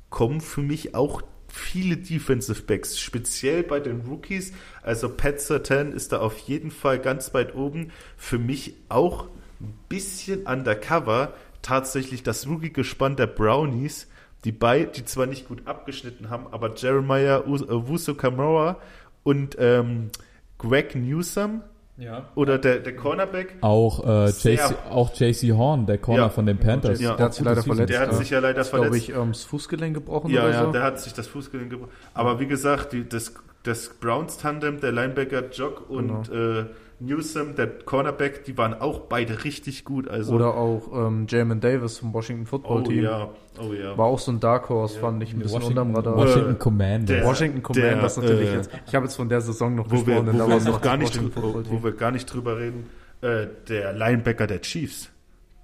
[0.09, 1.21] kommen für mich auch
[1.53, 4.53] viele Defensive Backs, speziell bei den Rookies.
[4.81, 7.91] Also Pat Sertan ist da auf jeden Fall ganz weit oben.
[8.17, 9.27] Für mich auch
[9.59, 11.33] ein bisschen undercover.
[11.61, 14.07] Tatsächlich das Rookie-Gespann der Brownies,
[14.45, 18.79] die, bei, die zwar nicht gut abgeschnitten haben, aber Jeremiah Wusu Kamara
[19.23, 20.09] und ähm,
[20.57, 21.61] Greg Newsom
[22.01, 22.25] Ja.
[22.35, 26.29] oder der, der Cornerback, Auch, äh, JC, auch JC Horn, der Corner Ja.
[26.29, 26.99] von den Panthers.
[26.99, 27.15] Ja.
[27.15, 27.89] Der hat sich leider verletzt.
[27.93, 28.17] der hat ja.
[28.17, 29.09] sich ja leider Das glaube verletzt.
[29.09, 30.71] ich, ähm, das Fußgelenk gebrochen Ja, oder ja, so.
[30.71, 31.91] der hat sich das Fußgelenk gebrochen.
[32.13, 33.33] Aber wie gesagt, die, das,
[33.63, 36.65] das Browns-Tandem, der Linebacker Jock und äh,
[37.01, 40.07] Newsom, der Cornerback, die waren auch beide richtig gut.
[40.07, 43.03] Also, Oder auch ähm, Jamin Davis vom Washington Football oh Team.
[43.03, 43.29] ja,
[43.59, 43.97] oh ja.
[43.97, 45.01] War auch so ein Dark Horse, Ja.
[45.01, 46.15] fand ich ein bisschen Washington, unterm Radar.
[46.15, 47.17] Washington Äh, Commanders.
[47.17, 48.69] der- Washington Commanders der, natürlich äh, jetzt.
[48.87, 50.65] Ich habe jetzt von der Saison noch wo wir, gesprochen, wo da wir war es
[50.65, 52.85] noch gar nicht, Washington drü- Football wo, wo wir gar nicht drüber reden,
[53.21, 55.09] äh, der Linebacker der Chiefs,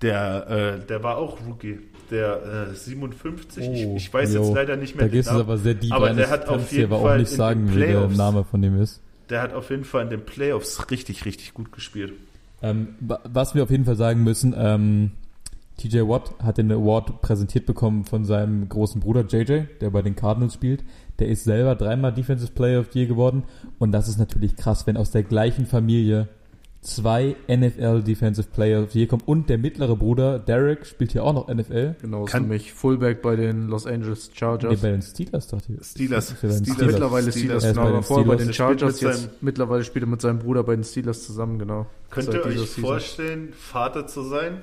[0.01, 1.79] der, äh, der war auch Rookie,
[2.11, 4.43] der äh, 57, ich, Oh, ich weiß jo.
[4.43, 5.43] jetzt leider nicht mehr Da gehst du Namen.
[5.45, 8.07] aber sehr deep Aber der hat auf jeden aber auch Fall nicht sagen, wie der
[8.07, 9.01] Name von dem ist.
[9.29, 12.13] Der hat auf jeden Fall in den Playoffs richtig, richtig gut gespielt.
[12.61, 15.11] Ähm, wa- was wir auf jeden Fall sagen müssen, ähm,
[15.77, 20.15] TJ Watt hat den Award präsentiert bekommen von seinem großen Bruder JJ, der bei den
[20.15, 20.83] Cardinals spielt.
[21.19, 23.43] Der ist selber dreimal Defensive Player of the Year geworden.
[23.77, 26.29] Und das ist natürlich krass, wenn aus der gleichen Familie
[26.81, 31.23] zwei NFL Defensive Player of the Year kommen und der mittlere Bruder Derek spielt hier
[31.23, 31.95] auch noch NFL.
[32.01, 34.81] Genau, ist Kann- nämlich Fullback bei den Los Angeles Nee, Chargers.
[34.81, 35.85] bei den Steelers dachte ich.
[35.85, 36.29] Steelers.
[36.31, 36.57] Er den Steelers.
[36.75, 36.91] Steelers.
[36.93, 37.63] mittlerweile Steelers.
[37.63, 38.37] Steelers, Er genau, vorher bei Steelers.
[38.37, 40.83] den Er spielt Chargers, mit jetzt seinem- mittlerweile spielt er mit seinem Bruder bei den
[40.83, 41.87] Steelers zusammen, genau.
[42.09, 42.83] Könnt ihr euch Season.
[42.83, 44.61] vorstellen, Vater zu sein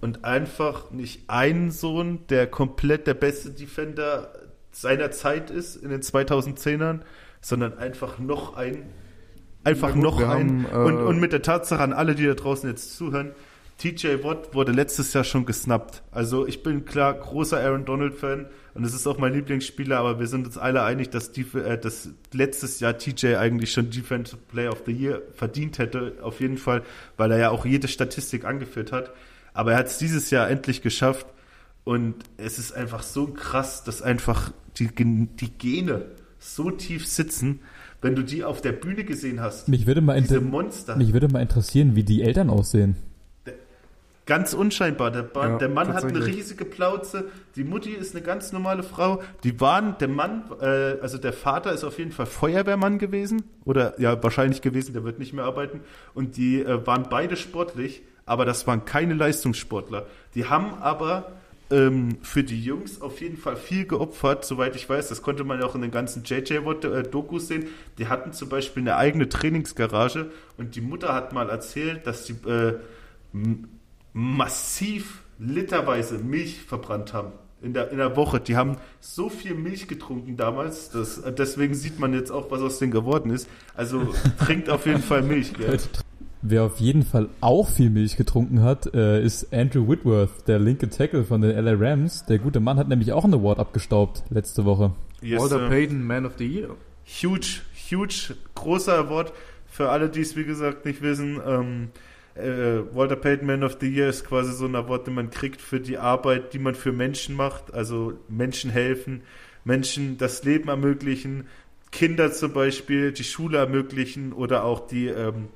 [0.00, 4.32] und einfach nicht einen Sohn, der komplett der beste Defender
[4.70, 7.00] seiner Zeit ist in den 2010ern,
[7.42, 8.84] sondern einfach noch ein,
[9.64, 10.28] einfach gut, noch ein.
[10.28, 13.32] haben, äh, und, und mit der Tatsache an alle, die da draußen jetzt zuhören,
[13.78, 16.02] TJ Watt wurde letztes Jahr schon gesnappt.
[16.12, 20.20] Also ich bin klar großer Aaron Donald Fan und es ist auch mein Lieblingsspieler, aber
[20.20, 24.38] wir sind uns alle einig, dass, die, äh, dass letztes Jahr TJ eigentlich schon Defensive
[24.48, 26.82] Player of the Year verdient hätte, auf jeden Fall,
[27.16, 29.12] weil er ja auch jede Statistik angeführt hat.
[29.52, 31.26] Aber er hat es dieses Jahr endlich geschafft
[31.84, 36.06] und es ist einfach so krass, dass einfach die, die Gene
[36.38, 37.60] so tief sitzen,
[38.02, 39.68] wenn du die auf der Bühne gesehen hast.
[39.68, 40.96] Mich würde mal, Diese Monster.
[40.96, 42.96] mich würde mal interessieren, wie die Eltern aussehen.
[44.24, 45.10] Ganz unscheinbar.
[45.10, 47.24] Der, Ba- Ja, der Mann hat eine riesige Plauze.
[47.56, 49.20] Die Mutti ist eine ganz normale Frau.
[49.42, 50.64] Die waren, der Mann, äh,
[51.02, 53.42] also der Vater ist auf jeden Fall Feuerwehrmann gewesen.
[53.64, 55.80] Oder ja, wahrscheinlich gewesen, der wird nicht mehr arbeiten.
[56.14, 60.06] Und die äh, waren beide sportlich, aber das waren keine Leistungssportler.
[60.36, 61.32] Die haben aber
[61.72, 65.08] ähm, für die Jungs auf jeden Fall viel geopfert, soweit ich weiß.
[65.08, 67.66] Das konnte man ja auch in den ganzen JJ-Dokus sehen.
[67.98, 72.34] Die hatten zum Beispiel eine eigene Trainingsgarage und die Mutter hat mal erzählt, dass die
[72.48, 72.74] äh,
[74.12, 77.32] massiv literweise Milch verbrannt haben.
[77.62, 78.40] In der, in der Woche.
[78.40, 80.90] Die haben so viel Milch getrunken damals.
[80.90, 83.48] Das, deswegen sieht man jetzt auch, was aus denen geworden ist.
[83.74, 84.12] Also
[84.44, 85.54] trinkt auf jeden Fall Milch.
[85.54, 85.78] Gell?
[86.44, 90.90] Wer auf jeden Fall auch viel Milch getrunken hat, äh, ist Andrew Whitworth, der linke
[90.90, 92.26] Tackle von den LA Rams.
[92.26, 94.92] Der gute Mann hat nämlich auch einen Award abgestaubt letzte Woche.
[95.20, 96.70] Yes, Walter Payton, Man of the Year.
[97.06, 99.32] huge, huge, großer Award.
[99.66, 101.90] Für alle, die es wie gesagt nicht wissen, ähm,
[102.34, 105.60] äh, Walter Payton Man of the Year ist quasi so ein Award, den man kriegt
[105.60, 107.72] für die Arbeit, die man für Menschen macht.
[107.72, 109.22] Also Menschen helfen,
[109.64, 111.46] Menschen das Leben ermöglichen,
[111.92, 115.48] Kinder zum Beispiel die Schule ermöglichen oder auch die, ähm,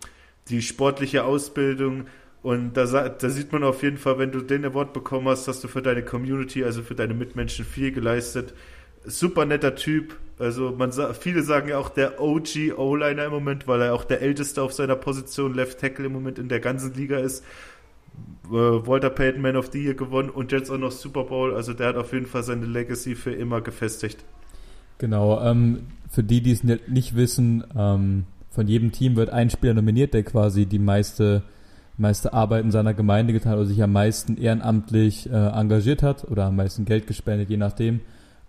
[0.49, 2.07] die sportliche Ausbildung.
[2.43, 5.65] Und da, da sieht man auf jeden Fall, wenn du den Award bekommen hast, hast
[5.65, 8.55] du für deine Community, also für deine Mitmenschen viel geleistet.
[9.05, 10.17] Super netter Typ.
[10.39, 14.21] Also man viele sagen ja auch der OG O-Liner im Moment, weil er auch der
[14.21, 17.43] älteste auf seiner Position Left Tackle im Moment in der ganzen Liga ist.
[18.45, 21.55] Äh, Walter Payton Man of the Year gewonnen und jetzt auch noch Super Bowl.
[21.55, 24.25] Also der hat auf jeden Fall seine Legacy für immer gefestigt.
[24.99, 25.81] Genau, ähm,
[26.11, 28.25] für die, die es ni- nicht wissen, ähm,
[28.57, 31.43] von jedem Team wird ein Spieler nominiert, der quasi die meiste,
[31.99, 36.25] meiste Arbeit in seiner Gemeinde getan hat oder sich am meisten ehrenamtlich äh, engagiert hat
[36.25, 38.01] oder am meisten Geld gespendet, je nachdem.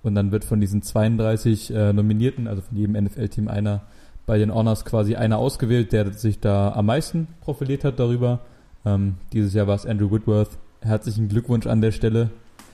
[0.03, 3.82] Und dann wird von diesen 32 äh, Nominierten, also von jedem NFL-Team einer,
[4.26, 8.39] bei den Honors quasi einer ausgewählt, der sich da am meisten profiliert hat darüber.
[8.86, 10.58] Ähm, dieses Jahr war es Andrew Whitworth.
[10.80, 12.30] Herzlichen Glückwunsch an der Stelle.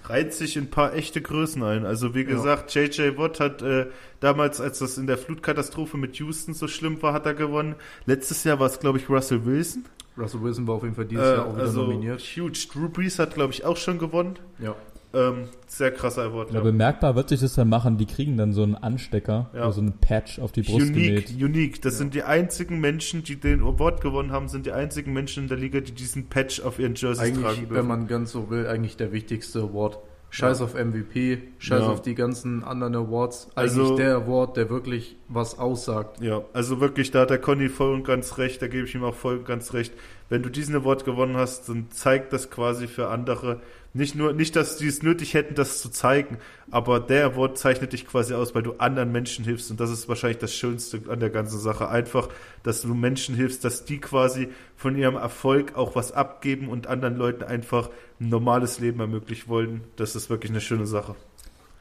[0.06, 1.86] Reiht sich in ein paar echte Größen ein.
[1.86, 2.28] Also wie Ja.
[2.30, 3.88] gesagt, JJ Watt hat äh,
[4.20, 7.76] damals, als das in der Flutkatastrophe mit Houston so schlimm war, hat er gewonnen.
[8.06, 9.86] Letztes Jahr war es, glaube ich, Russell Wilson.
[10.18, 12.22] Russell Wilson war auf jeden Fall dieses Äh, Jahr auch wieder also nominiert.
[12.22, 12.68] huge.
[12.72, 14.38] Drew Brees hat, glaube ich, auch schon gewonnen.
[14.60, 14.76] Ja.
[15.16, 16.51] Ähm, sehr krasser Award.
[16.53, 19.72] Ja, bemerkbar wird sich das dann machen, die kriegen dann so einen Anstecker, Ja.
[19.72, 21.43] so einen Patch auf die Brust Unique, genäht.
[21.43, 21.82] unique.
[21.84, 21.97] Das Ja.
[21.99, 25.57] sind die einzigen Menschen, die den Award gewonnen haben, sind die einzigen Menschen in der
[25.59, 27.76] Liga, die diesen Patch auf ihren Jerseys tragen Eigentlich, dürfen.
[27.76, 29.99] wenn man ganz so will, eigentlich der wichtigste Award.
[30.32, 30.66] Scheiß Ja.
[30.66, 31.89] auf MVP, scheiß Ja.
[31.89, 33.49] auf die ganzen anderen Awards.
[33.53, 36.22] Eigentlich Also- der Award, der wirklich was aussagt.
[36.22, 39.03] Ja, also wirklich, da hat der Conny voll und ganz recht, da gebe ich ihm
[39.03, 39.93] auch voll und ganz recht.
[40.30, 43.59] Wenn du diesen Award gewonnen hast, dann zeigt das quasi für andere.
[43.95, 46.39] Nicht nur, nicht, dass die es nötig hätten, das zu zeigen,
[46.71, 50.09] aber der Award zeichnet dich quasi aus, weil du anderen Menschen hilfst und das ist
[50.09, 51.89] wahrscheinlich das Schönste an der ganzen Sache.
[51.89, 52.30] Einfach,
[52.63, 57.17] dass du Menschen hilfst, dass die quasi von ihrem Erfolg auch was abgeben und anderen
[57.17, 59.82] Leuten einfach ein normales Leben ermöglichen wollen.
[59.95, 61.15] Das ist wirklich eine schöne Sache.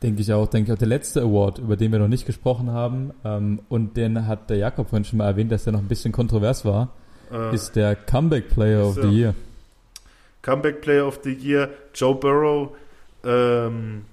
[0.03, 0.79] Denke ich auch, denke ich auch.
[0.79, 4.57] Der letzte Award, über den wir noch nicht gesprochen haben, ähm, und den hat der
[4.57, 6.93] Jakob vorhin schon mal erwähnt, dass der noch ein bisschen kontrovers war,
[7.33, 9.09] Äh, ist der Comeback Player of the.
[9.09, 9.35] Year.
[10.43, 12.77] Comeback Player of the Year, Joe Burrow.
[13.25, 14.05] Ähm,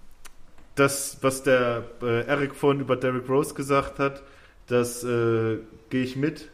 [0.76, 4.24] das, was der äh, Eric vorhin über Derrick Rose gesagt hat,
[4.68, 5.58] das äh,
[5.90, 6.50] gehe ich mit.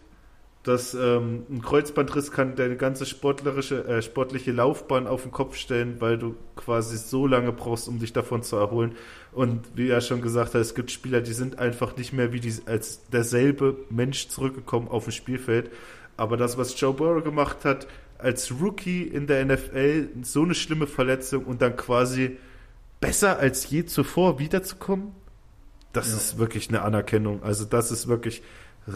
[0.63, 5.97] Dass ähm, ein Kreuzbandriss kann deine ganze sportlerische, äh, sportliche Laufbahn auf den Kopf stellen,
[6.01, 8.95] weil du quasi so lange brauchst, um dich davon zu erholen.
[9.31, 12.39] Und wie er schon gesagt hat, es gibt Spieler, die sind einfach nicht mehr wie
[12.39, 15.69] die, als derselbe Mensch zurückgekommen auf dem Spielfeld.
[16.17, 17.87] Aber das, was Joe Burrow gemacht hat,
[18.17, 22.37] als Rookie in der NFL, so eine schlimme Verletzung und dann quasi
[23.01, 25.11] besser als je zuvor wiederzukommen,
[25.93, 26.17] das Ja.
[26.17, 27.43] ist wirklich eine Anerkennung.
[27.43, 28.41] Also das ist wirklich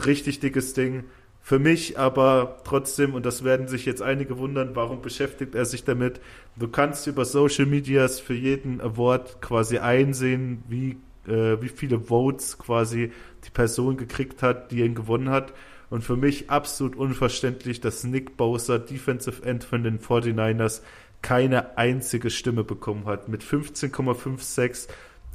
[0.06, 1.04] richtig dickes Ding.
[1.42, 5.84] Für mich aber trotzdem, und das werden sich jetzt einige wundern, warum beschäftigt er sich
[5.84, 6.20] damit?
[6.58, 10.98] Du kannst über Social Medias für jeden Award quasi einsehen, wie,
[11.28, 13.12] äh, wie viele Votes quasi
[13.46, 15.54] die Person gekriegt hat, die ihn gewonnen hat.
[15.90, 20.82] Und für mich absolut unverständlich, dass Nick Bowser, Defensive End von den 49ers,
[21.22, 23.28] keine einzige Stimme bekommen hat.
[23.28, 24.88] Mit 15,56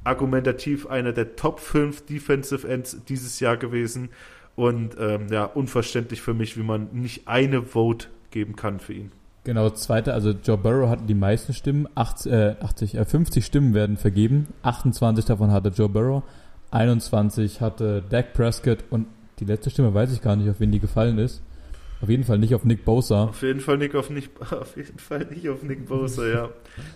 [0.05, 4.11] argumentativ einer der Top 5 Defensive Ends dieses Jahr gewesen.
[4.57, 9.13] Und ähm, ja, unverständlich für mich, wie man nicht eine Vote geben kann für ihn.
[9.45, 13.75] Genau, zweite, also Joe Burrow hatte die meisten Stimmen, 80, äh, 80, äh, 50 Stimmen
[13.75, 16.23] werden vergeben, 28 davon hatte Joe Burrow,
[16.71, 19.07] 21 hatte Dak Prescott und
[19.41, 21.43] die letzte Stimme weiß ich gar nicht, auf wen die gefallen ist.
[22.05, 23.25] Auf jeden Fall nicht auf Nick Bosa.
[23.25, 26.51] Auf jeden Fall nicht auf Nick, auf jeden Fall nicht auf Nick Bosa, ja.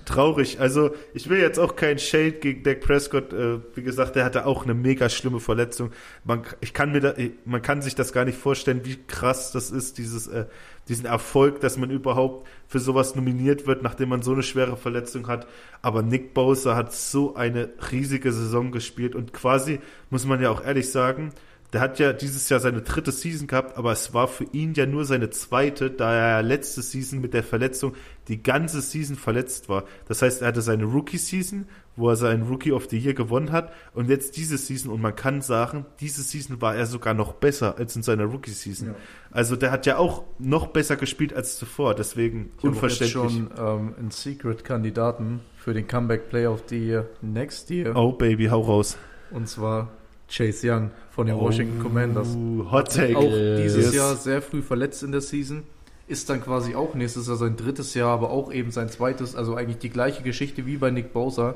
[0.05, 0.61] Traurig.
[0.61, 3.33] Also ich will jetzt auch kein Shade gegen Dak Prescott.
[3.33, 5.93] Äh, wie gesagt, der hatte auch eine mega schlimme Verletzung.
[6.25, 7.15] Man, ich kann mir da,
[7.47, 10.45] man kann sich das gar nicht vorstellen, wie krass das ist, dieses, äh,
[10.89, 15.27] diesen Erfolg, dass man überhaupt für sowas nominiert wird, nachdem man so eine schwere Verletzung
[15.29, 15.47] hat.
[15.81, 19.81] Aber Nick Bosa hat so eine riesige Saison gespielt und quasi
[20.11, 21.33] muss man ja auch ehrlich sagen,
[21.73, 24.87] der hat ja dieses Jahr seine dritte Season gehabt, aber es war für ihn ja
[24.87, 27.95] nur seine zweite, da er letzte Season mit der Verletzung
[28.29, 29.85] die ganze Season verletzt war.
[30.07, 31.67] Das heißt, er hatte seine Rookie-Season,
[31.97, 35.15] wo er seinen Rookie of the Year gewonnen hat und jetzt diese Season und man
[35.15, 38.89] kann sagen, diese Season war er sogar noch besser als in seiner Rookie-Season.
[38.89, 38.95] Ja.
[39.31, 43.09] Also der hat ja auch noch besser gespielt als zuvor, deswegen ich unverständlich.
[43.09, 47.95] Ich schon ähm, einen Secret-Kandidaten für den Comeback Player of the Year next year.
[47.95, 48.97] Oh Baby, hau raus.
[49.31, 49.91] Und zwar
[50.29, 52.29] Chase Young von den oh, Washington Commanders.
[52.71, 53.17] Hot Take.
[53.17, 53.95] Auch dieses yes.
[53.95, 55.63] Jahr sehr früh verletzt in der Season.
[56.07, 59.35] Ist dann quasi auch nächstes Jahr sein drittes Jahr, aber auch eben sein zweites.
[59.35, 61.55] Also eigentlich die gleiche Geschichte wie bei Nick Bosa.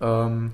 [0.00, 0.52] Ähm,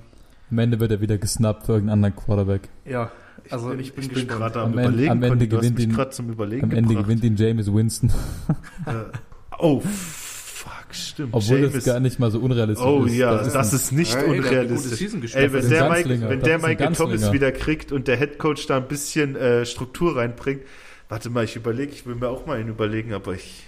[0.51, 2.69] am Ende wird er wieder gesnappt für irgendeinen anderen Quarterback.
[2.85, 3.11] Ja,
[3.49, 5.11] also ich bin, ich bin, ich bin gerade am, am Überlegen.
[5.11, 8.11] Am Ende, gewinnt ihn, zum Überlegen am Ende gewinnt ihn James Winston.
[8.85, 8.91] äh,
[9.59, 9.81] oh,
[10.93, 11.33] stimmt.
[11.33, 13.13] Obwohl James, das gar nicht mal so unrealistisch oh, ist.
[13.13, 15.35] Oh ja, das, das ist, nicht ey, unrealistisch.
[15.35, 18.87] Ey, wenn der, Mike, wenn der Michael Thomas wieder kriegt und der Headcoach da ein
[18.87, 20.61] bisschen äh, Struktur reinbringt,
[21.09, 23.65] warte mal, ich überlege, ich will mir auch mal einen überlegen, aber ich...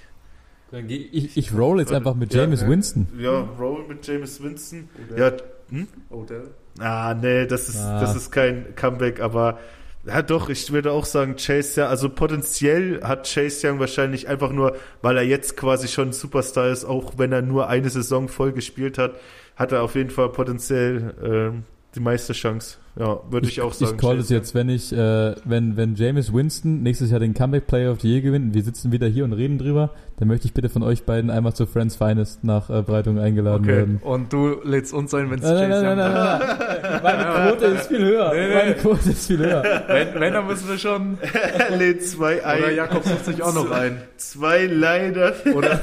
[0.88, 3.08] Ich, ich roll jetzt einfach mit James ja, Winston.
[3.20, 4.88] Ja, roll mit James Winston.
[5.10, 5.20] Odell.
[5.20, 5.88] Ja, hm?
[6.10, 6.52] Odell.
[6.80, 8.00] Ah, nee, das ist, ah.
[8.00, 9.60] das ist kein Comeback, aber
[10.06, 14.52] ja, doch, ich würde auch sagen, Chase Young, also potenziell hat Chase Young wahrscheinlich einfach
[14.52, 18.52] nur, weil er jetzt quasi schon Superstar ist, auch wenn er nur eine Saison voll
[18.52, 19.14] gespielt hat,
[19.56, 21.62] hat er auf jeden Fall potenziell äh,
[21.96, 22.78] die meiste Chance.
[23.00, 23.94] Ja, würde ich, ich, auch sagen.
[23.96, 27.68] Ich call es jetzt, wenn ich, äh, wenn, wenn James Winston nächstes Jahr den Comeback
[27.68, 29.92] Player of the Year gewinnt, wir sitzen wieder hier und reden drüber,
[30.22, 33.76] dann möchte ich bitte von euch beiden einmal zur Friends Finest Nachbereitung äh, eingeladen okay.
[33.76, 34.00] werden.
[34.04, 37.88] Und du lädst uns ein, wenn es nein, nein, nein, nein, nein, Meine Quote ist
[37.88, 38.32] viel höher.
[38.32, 38.54] Nee, nee.
[38.54, 39.64] Meine Quote ist viel höher.
[39.88, 41.18] Wenn, wenn dann müssen wir schon.
[41.76, 42.60] lädt zwei ein.
[42.60, 44.00] Oder Jakob sucht sich auch noch ein.
[44.18, 45.34] Zwei leider.
[45.56, 45.80] Oder,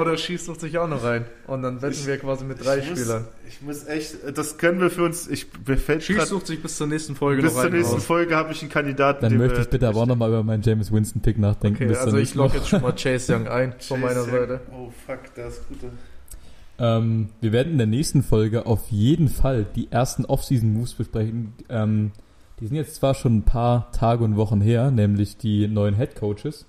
[0.00, 1.26] oder Schieß sucht sich auch noch ein.
[1.46, 3.26] Und dann wetten ich, wir quasi mit drei ich Spielern.
[3.52, 6.78] Ich muss echt, das können wir für uns, ich, mir fällt Schieß sucht sich bis
[6.78, 8.04] zur nächsten Folge bis noch Bis zur nächsten raus.
[8.04, 9.20] Folge habe ich einen Kandidaten.
[9.20, 11.84] Dann möchte ich bitte aber auch nochmal über meinen James Winston-Pick nachdenken.
[11.84, 14.60] Okay, also ich logge jetzt schon mal Chase Young ein von meiner Seite.
[14.72, 15.78] Oh fuck, das ist gut.
[16.78, 21.52] Ähm, wir werden in der nächsten Folge auf jeden Fall die ersten Off-Season-Moves besprechen.
[21.68, 22.12] Ähm,
[22.58, 26.16] die sind jetzt zwar schon ein paar Tage und Wochen her, nämlich die neuen Head
[26.16, 26.64] Coaches.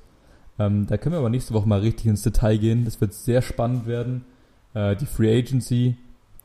[0.60, 2.84] Ähm, da können wir aber nächste Woche mal richtig ins Detail gehen.
[2.84, 4.26] Das wird sehr spannend werden.
[4.74, 5.96] Äh, die Free Agency,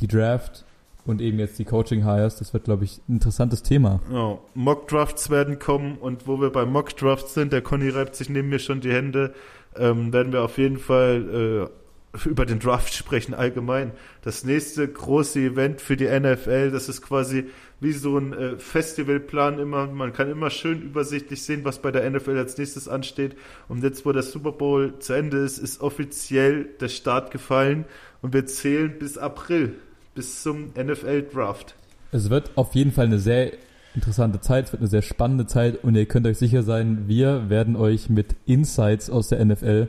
[0.01, 0.65] die Draft
[1.09, 2.37] und eben jetzt die Coaching Hires.
[2.37, 4.01] Das wird, glaube ich, ein interessantes Thema.
[4.13, 8.15] Ja, Mock Drafts werden kommen und wo wir bei Mock Drafts sind, der Conny reibt
[8.15, 9.33] sich neben mir schon die Hände,
[9.77, 11.71] ähm, werden wir auf jeden Fall
[12.25, 13.93] äh, über den Draft sprechen allgemein.
[14.23, 17.47] Das nächste große Event für die NFL, das ist quasi
[17.81, 19.87] wie so ein äh, Festivalplan immer.
[19.87, 23.37] Man kann immer schön übersichtlich sehen, was bei der NFL als nächstes ansteht.
[23.69, 27.85] Und jetzt, wo der Super Bowl zu Ende ist, ist offiziell der Start gefallen
[28.21, 29.77] und wir zählen bis April
[30.19, 31.77] bis zum NFL-Draft.
[32.11, 33.53] Es wird auf jeden Fall eine sehr
[33.95, 37.49] interessante Zeit, es wird eine sehr spannende Zeit und ihr könnt euch sicher sein, wir
[37.51, 39.87] werden euch mit Insights aus der NFL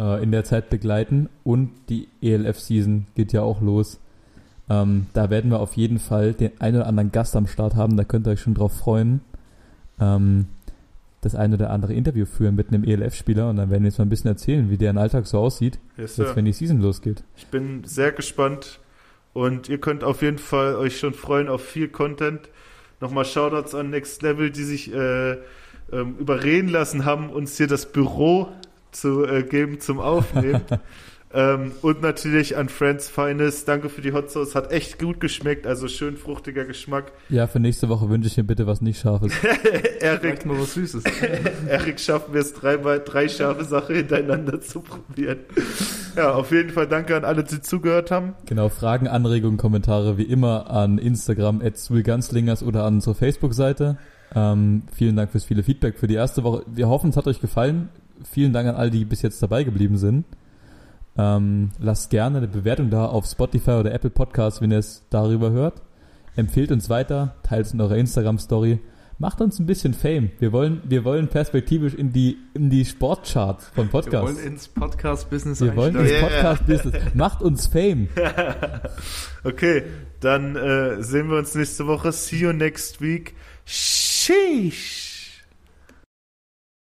[0.00, 4.00] äh, in der Zeit begleiten und die ELF-Season geht ja auch los.
[4.68, 7.96] Ähm, da werden wir auf jeden Fall den einen oder anderen Gast am Start haben,
[7.96, 9.20] da könnt ihr euch schon drauf freuen.
[10.00, 10.46] Ähm,
[11.20, 14.06] das eine oder andere Interview führen mit einem ELF-Spieler und dann werden wir jetzt mal
[14.06, 17.22] ein bisschen erzählen, wie deren Alltag so aussieht, yes, jetzt, wenn die Season losgeht.
[17.36, 18.80] Ich bin sehr gespannt,
[19.32, 22.48] und ihr könnt auf jeden Fall euch schon freuen auf viel Content.
[23.00, 25.32] Nochmal Shoutouts an Next Level, die sich äh,
[25.92, 28.48] ähm, überreden lassen haben, uns hier das Büro
[28.92, 30.62] zu äh, geben zum Aufnehmen.
[31.34, 33.66] Ähm, und natürlich an Friends Finest.
[33.66, 34.54] Danke für die Hot Sauce.
[34.54, 35.66] Hat echt gut geschmeckt.
[35.66, 37.12] Also schön fruchtiger Geschmack.
[37.28, 39.32] Ja, für nächste Woche wünsche ich mir bitte was nicht Scharfes.
[40.00, 41.04] Erik, mal was Süßes.
[41.68, 45.38] Erik schaffen wir es dreimal, drei scharfe Sachen hintereinander zu probieren.
[46.16, 48.34] Ja, auf jeden Fall danke an alle, die zugehört haben.
[48.46, 51.78] Genau, Fragen, Anregungen, Kommentare wie immer an Instagram at
[52.62, 53.96] oder an unsere Facebook-Seite.
[54.34, 56.64] Ähm, vielen Dank fürs viele Feedback für die erste Woche.
[56.66, 57.88] Wir hoffen, es hat euch gefallen.
[58.30, 60.24] Vielen Dank an alle, die bis jetzt dabei geblieben sind.
[61.16, 65.50] Ähm, lasst gerne eine Bewertung da auf Spotify oder Apple Podcasts, wenn ihr es darüber
[65.50, 65.82] hört.
[66.36, 68.80] Empfehlt uns weiter, teilt es in eurer Instagram-Story.
[69.18, 70.30] Macht uns ein bisschen Fame.
[70.40, 74.34] Wir wollen, wir wollen perspektivisch in die, in die Sportcharts von Wir Podcasts.
[74.36, 76.20] wollen ins Podcast-Business Wir wollen ins.
[76.20, 76.94] Podcast-Business.
[77.14, 78.08] Macht uns Fame.
[79.44, 79.82] Okay,
[80.20, 82.12] dann äh, sehen wir uns nächste Woche.
[82.12, 83.34] See you next week.
[83.64, 85.11] Sheesh.